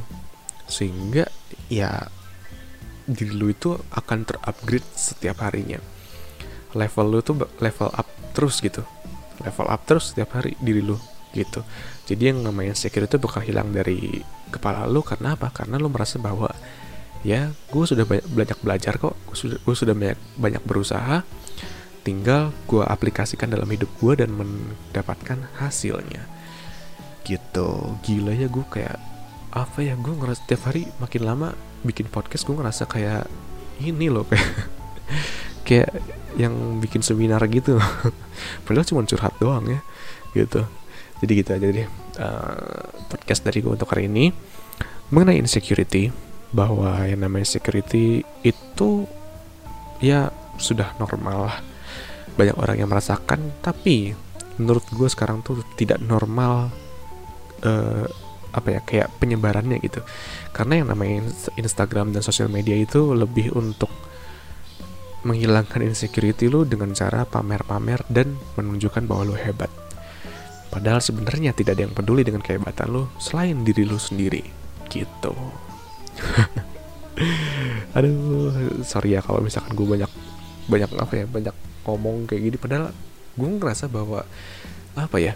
sehingga 0.71 1.27
ya 1.67 2.07
diri 3.09 3.35
lu 3.35 3.51
itu 3.51 3.75
akan 3.91 4.23
terupgrade 4.23 4.87
setiap 4.95 5.43
harinya. 5.43 5.83
Level 6.77 7.07
lu 7.11 7.19
tuh 7.25 7.35
level 7.59 7.91
up 7.91 8.07
terus 8.37 8.63
gitu. 8.63 8.87
Level 9.43 9.67
up 9.67 9.83
terus 9.89 10.15
setiap 10.15 10.39
hari 10.39 10.55
diri 10.63 10.85
lu 10.85 10.95
gitu. 11.33 11.65
Jadi 12.07 12.33
yang 12.35 12.45
namanya 12.45 12.77
insecure 12.77 13.05
itu 13.09 13.17
bakal 13.21 13.43
hilang 13.43 13.73
dari 13.73 14.23
kepala 14.53 14.85
lu 14.87 15.01
karena 15.01 15.35
apa? 15.35 15.51
Karena 15.51 15.81
lu 15.81 15.89
merasa 15.89 16.21
bahwa 16.21 16.53
ya 17.27 17.51
gue 17.51 17.85
sudah 17.85 18.05
banyak, 18.07 18.59
belajar 18.63 18.95
kok. 18.99 19.15
Gue 19.27 19.37
sudah 19.37 19.59
gue 19.59 19.75
sudah 19.75 19.95
banyak 19.95 20.19
banyak 20.39 20.63
berusaha. 20.63 21.23
Tinggal 22.07 22.55
gue 22.65 22.83
aplikasikan 22.85 23.53
dalam 23.53 23.69
hidup 23.69 23.91
gue 24.01 24.25
dan 24.25 24.33
mendapatkan 24.33 25.39
hasilnya. 25.59 26.25
Gitu. 27.27 27.69
Gila 28.05 28.33
ya 28.33 28.49
gue 28.49 28.65
kayak 28.69 28.99
apa 29.49 29.81
ya 29.81 29.97
gue 29.97 30.13
ngerasa 30.13 30.45
setiap 30.45 30.69
hari 30.69 30.87
makin 31.01 31.23
lama 31.25 31.57
bikin 31.81 32.05
podcast 32.13 32.45
gue 32.45 32.53
ngerasa 32.53 32.85
kayak 32.85 33.25
ini 33.81 34.13
loh 34.13 34.29
kayak 34.29 34.51
kayak 35.67 35.91
yang 36.39 36.79
bikin 36.79 37.03
seminar 37.03 37.43
gitu. 37.51 37.77
Padahal 38.65 38.87
cuma 38.87 39.05
curhat 39.05 39.35
doang 39.43 39.67
ya 39.67 39.81
gitu. 40.37 40.65
Jadi 41.19 41.33
gitu 41.35 41.51
aja 41.51 41.67
deh 41.67 41.89
uh, 42.23 42.87
podcast 43.11 43.43
dari 43.43 43.59
gue 43.61 43.73
untuk 43.75 43.91
hari 43.91 44.07
ini. 44.07 44.31
Mengenai 45.09 45.41
insecurity 45.41 46.13
bahwa 46.53 47.05
yang 47.05 47.21
namanya 47.25 47.45
security 47.45 48.25
itu 48.41 49.05
ya 50.01 50.33
sudah 50.57 50.97
normal 50.97 51.53
lah. 51.53 51.57
Banyak 52.39 52.57
orang 52.57 52.77
yang 52.79 52.89
merasakan 52.91 53.61
tapi 53.61 54.15
menurut 54.59 54.85
gue 54.91 55.09
sekarang 55.11 55.43
tuh 55.43 55.63
tidak 55.79 56.03
normal 56.03 56.71
uh, 57.63 58.07
apa 58.49 58.69
ya 58.75 58.81
kayak 58.83 59.09
penyebarannya 59.21 59.79
gitu. 59.85 60.01
Karena 60.55 60.81
yang 60.83 60.89
namanya 60.91 61.29
Instagram 61.59 62.17
dan 62.17 62.25
sosial 62.25 62.49
media 62.49 62.75
itu 62.75 63.13
lebih 63.13 63.53
untuk 63.55 63.91
menghilangkan 65.27 65.83
insecurity 65.83 66.47
lu 66.47 66.63
dengan 66.63 66.95
cara 66.95 67.27
pamer-pamer 67.27 68.07
dan 68.09 68.39
menunjukkan 68.55 69.05
bahwa 69.05 69.35
lu 69.35 69.37
hebat. 69.37 69.69
Padahal 70.69 71.03
sebenarnya 71.03 71.53
tidak 71.53 71.77
ada 71.77 71.91
yang 71.91 71.95
peduli 71.97 72.23
dengan 72.23 72.45
kehebatan 72.45 72.89
lu 72.89 73.11
selain 73.19 73.67
diri 73.67 73.83
lu 73.89 73.99
sendiri 73.99 74.45
gitu 74.89 75.68
aduh 77.97 78.53
sorry 78.85 79.17
ya 79.17 79.21
kalau 79.25 79.43
misalkan 79.43 79.75
gue 79.75 79.87
banyak 79.87 80.11
banyak 80.69 80.91
apa 81.01 81.13
ya 81.17 81.25
banyak 81.25 81.55
ngomong 81.89 82.29
kayak 82.29 82.43
gini. 82.45 82.57
Padahal 82.61 82.93
gue 83.39 83.49
ngerasa 83.49 83.89
bahwa 83.89 84.23
apa 84.99 85.17
ya 85.23 85.35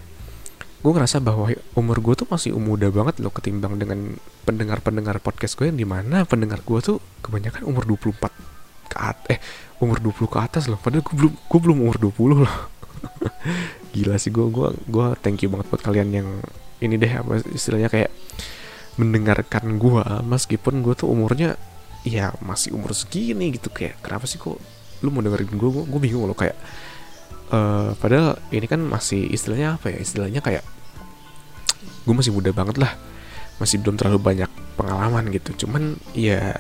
gue 0.82 0.90
ngerasa 0.90 1.22
bahwa 1.22 1.46
umur 1.78 2.02
gue 2.02 2.14
tuh 2.18 2.26
masih 2.26 2.58
muda 2.58 2.90
banget 2.90 3.22
loh 3.22 3.30
ketimbang 3.30 3.78
dengan 3.78 4.18
pendengar-pendengar 4.42 5.22
podcast 5.22 5.54
gue 5.54 5.70
yang 5.70 5.78
di 5.78 5.86
mana 5.86 6.26
pendengar 6.26 6.58
gue 6.66 6.78
tuh 6.82 6.98
kebanyakan 7.22 7.62
umur 7.70 7.86
24 7.86 8.18
ke 8.90 8.98
atas 8.98 9.26
eh 9.30 9.38
umur 9.78 10.02
20 10.02 10.26
ke 10.26 10.38
atas 10.38 10.66
loh. 10.66 10.78
Padahal 10.82 11.06
gue 11.06 11.14
belum 11.14 11.32
gue 11.32 11.58
belum 11.62 11.78
umur 11.86 11.96
20 12.02 12.42
loh. 12.42 12.56
Gila 13.94 14.18
sih 14.18 14.34
gue 14.34 14.46
gue 14.50 14.68
gue 14.90 15.06
thank 15.22 15.40
you 15.46 15.48
banget 15.48 15.66
buat 15.70 15.82
kalian 15.86 16.08
yang 16.10 16.28
ini 16.82 16.98
deh 16.98 17.12
apa 17.14 17.38
istilahnya 17.54 17.86
kayak 17.86 18.10
mendengarkan 19.00 19.80
gue 19.80 20.04
meskipun 20.24 20.84
gue 20.84 20.92
tuh 20.92 21.08
umurnya 21.08 21.56
ya 22.02 22.34
masih 22.42 22.74
umur 22.76 22.92
segini 22.92 23.54
gitu. 23.54 23.72
Kayak 23.72 24.02
kenapa 24.04 24.28
sih 24.28 24.36
kok 24.36 24.58
lu 25.02 25.08
mau 25.10 25.24
dengerin 25.24 25.52
gue 25.54 25.70
gue 25.88 26.00
bingung 26.00 26.30
loh 26.30 26.36
kayak 26.38 26.54
uh, 27.50 27.96
padahal 27.98 28.38
ini 28.54 28.66
kan 28.68 28.80
masih 28.82 29.26
istilahnya 29.32 29.80
apa 29.80 29.92
ya? 29.94 29.98
Istilahnya 30.02 30.40
kayak 30.44 30.64
gue 32.04 32.14
masih 32.14 32.34
muda 32.34 32.50
banget 32.52 32.76
lah. 32.82 32.92
Masih 33.60 33.78
belum 33.80 33.96
terlalu 33.96 34.20
banyak 34.20 34.50
pengalaman 34.76 35.30
gitu. 35.32 35.66
Cuman 35.66 35.96
ya 36.12 36.58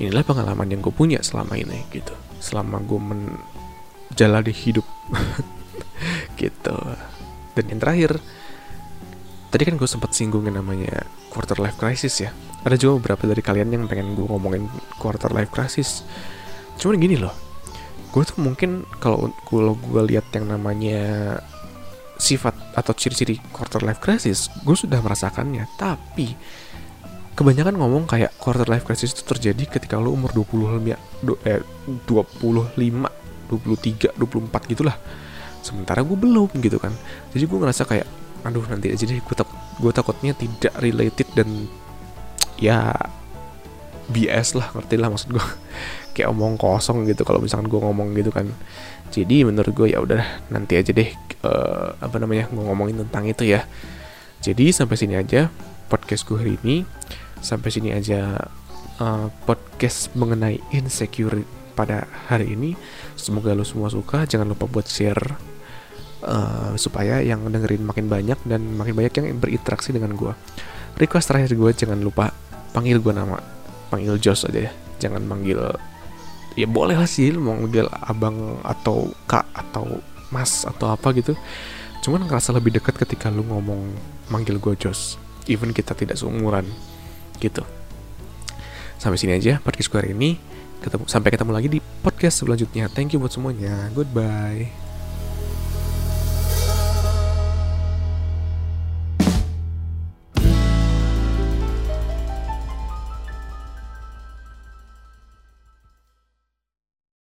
inilah 0.00 0.26
pengalaman 0.26 0.66
yang 0.66 0.80
gue 0.82 0.94
punya 0.94 1.22
selama 1.22 1.54
ini 1.54 1.86
gitu. 1.94 2.14
Selama 2.42 2.82
gue 2.82 2.98
menjalani 2.98 4.52
hidup 4.52 4.86
gitu. 6.40 6.76
Dan 7.54 7.64
yang 7.70 7.78
terakhir 7.78 8.18
tadi 9.54 9.62
kan 9.70 9.78
gue 9.78 9.86
sempat 9.86 10.10
singgung 10.10 10.42
yang 10.50 10.58
namanya 10.58 11.06
quarter 11.34 11.58
life 11.58 11.74
crisis 11.74 12.22
ya. 12.22 12.30
Ada 12.62 12.78
juga 12.78 13.02
beberapa 13.02 13.26
dari 13.26 13.42
kalian 13.42 13.74
yang 13.74 13.84
pengen 13.90 14.14
gue 14.14 14.24
ngomongin 14.24 14.70
quarter 15.02 15.34
life 15.34 15.50
crisis. 15.50 16.06
Cuman 16.78 17.02
gini 17.02 17.18
loh 17.18 17.44
gue 18.14 18.22
tuh 18.22 18.38
mungkin 18.38 18.86
kalau 19.02 19.34
kalau 19.42 19.74
gue 19.74 20.14
lihat 20.14 20.30
yang 20.38 20.46
namanya 20.46 21.34
sifat 22.14 22.54
atau 22.78 22.94
ciri-ciri 22.94 23.42
quarter 23.50 23.82
life 23.82 23.98
crisis 23.98 24.46
gue 24.62 24.76
sudah 24.78 25.02
merasakannya. 25.02 25.66
Tapi 25.74 26.30
kebanyakan 27.34 27.74
ngomong 27.74 28.06
kayak 28.06 28.38
quarter 28.38 28.70
life 28.70 28.86
crisis 28.86 29.10
itu 29.18 29.26
terjadi 29.26 29.66
ketika 29.66 29.98
lo 29.98 30.14
umur 30.14 30.30
25 30.30 30.94
du, 31.26 31.34
eh, 31.42 31.58
25 32.06 33.10
23 33.50 34.14
24 34.14 34.70
gitulah. 34.70 34.94
Sementara 35.66 36.06
gue 36.06 36.14
belum 36.14 36.54
gitu 36.62 36.78
kan. 36.78 36.94
Jadi 37.34 37.44
gue 37.50 37.58
ngerasa 37.58 37.82
kayak 37.82 38.06
aduh 38.44 38.64
nanti 38.68 38.92
aja 38.92 39.04
deh. 39.08 39.18
Gue 39.18 39.36
takut 39.36 39.58
gue 39.80 39.92
takutnya 39.92 40.32
tidak 40.36 40.74
related 40.78 41.28
dan 41.34 41.48
ya 42.60 42.94
BS 44.04 44.54
lah 44.60 44.68
ngerti 44.76 44.94
lah 45.00 45.08
maksud 45.08 45.32
gue 45.32 45.46
kayak 46.14 46.28
omong 46.30 46.60
kosong 46.60 47.08
gitu 47.08 47.24
kalau 47.24 47.40
misalkan 47.40 47.66
gue 47.66 47.80
ngomong 47.80 48.12
gitu 48.14 48.30
kan. 48.30 48.46
Jadi 49.10 49.46
menurut 49.46 49.72
gue 49.72 49.88
ya 49.94 49.98
udah 50.02 50.22
nanti 50.50 50.76
aja 50.76 50.90
deh 50.90 51.08
uh, 51.46 51.96
apa 51.98 52.16
namanya 52.20 52.50
gue 52.52 52.64
ngomongin 52.64 53.02
tentang 53.08 53.24
itu 53.26 53.48
ya. 53.48 53.64
Jadi 54.44 54.70
sampai 54.70 54.96
sini 55.00 55.16
aja 55.16 55.48
podcast 55.88 56.28
gue 56.28 56.36
hari 56.36 56.54
ini. 56.62 56.84
Sampai 57.40 57.68
sini 57.72 57.92
aja 57.92 58.36
uh, 59.00 59.28
podcast 59.48 60.12
mengenai 60.16 60.60
insecure 60.72 61.44
pada 61.72 62.06
hari 62.28 62.52
ini. 62.52 62.76
Semoga 63.16 63.56
lo 63.56 63.64
semua 63.64 63.88
suka. 63.88 64.28
Jangan 64.28 64.52
lupa 64.52 64.68
buat 64.68 64.86
share 64.86 65.53
uh, 66.24 66.72
supaya 66.80 67.20
yang 67.20 67.44
dengerin 67.46 67.84
makin 67.84 68.08
banyak 68.08 68.40
dan 68.48 68.60
makin 68.74 68.96
banyak 68.96 69.12
yang 69.14 69.36
berinteraksi 69.38 69.92
dengan 69.92 70.16
gue 70.16 70.32
request 70.98 71.30
terakhir 71.30 71.54
gue 71.54 71.70
jangan 71.74 71.98
lupa 71.98 72.30
panggil 72.74 72.98
gue 72.98 73.14
nama. 73.14 73.38
Panggil 73.90 74.18
Jos 74.18 74.46
aja 74.50 74.70
ya. 74.70 74.72
Jangan 74.98 75.22
manggil 75.22 75.58
ya 76.54 76.66
boleh 76.70 76.94
lah 76.94 77.10
sih 77.10 77.34
mau 77.34 77.58
manggil 77.58 77.86
abang 77.90 78.62
atau 78.62 79.10
kak 79.26 79.46
atau 79.54 80.02
mas 80.30 80.66
atau 80.66 80.90
apa 80.90 81.14
gitu. 81.14 81.34
Cuman 82.02 82.26
ngerasa 82.26 82.52
lebih 82.52 82.74
dekat 82.74 82.98
ketika 82.98 83.30
lu 83.30 83.46
ngomong 83.46 83.94
manggil 84.30 84.58
gue 84.58 84.74
Jos. 84.74 85.18
Even 85.46 85.70
kita 85.70 85.94
tidak 85.94 86.18
seumuran 86.18 86.66
gitu. 87.38 87.62
Sampai 88.98 89.20
sini 89.20 89.36
aja 89.36 89.62
podcast 89.62 89.90
gue 89.90 89.98
hari 90.00 90.12
ini. 90.14 90.38
Ketemu 90.82 91.08
sampai 91.08 91.32
ketemu 91.32 91.52
lagi 91.54 91.68
di 91.70 91.80
podcast 91.80 92.44
selanjutnya. 92.44 92.92
Thank 92.92 93.16
you 93.16 93.22
buat 93.22 93.32
semuanya. 93.32 93.88
Goodbye 93.96 94.83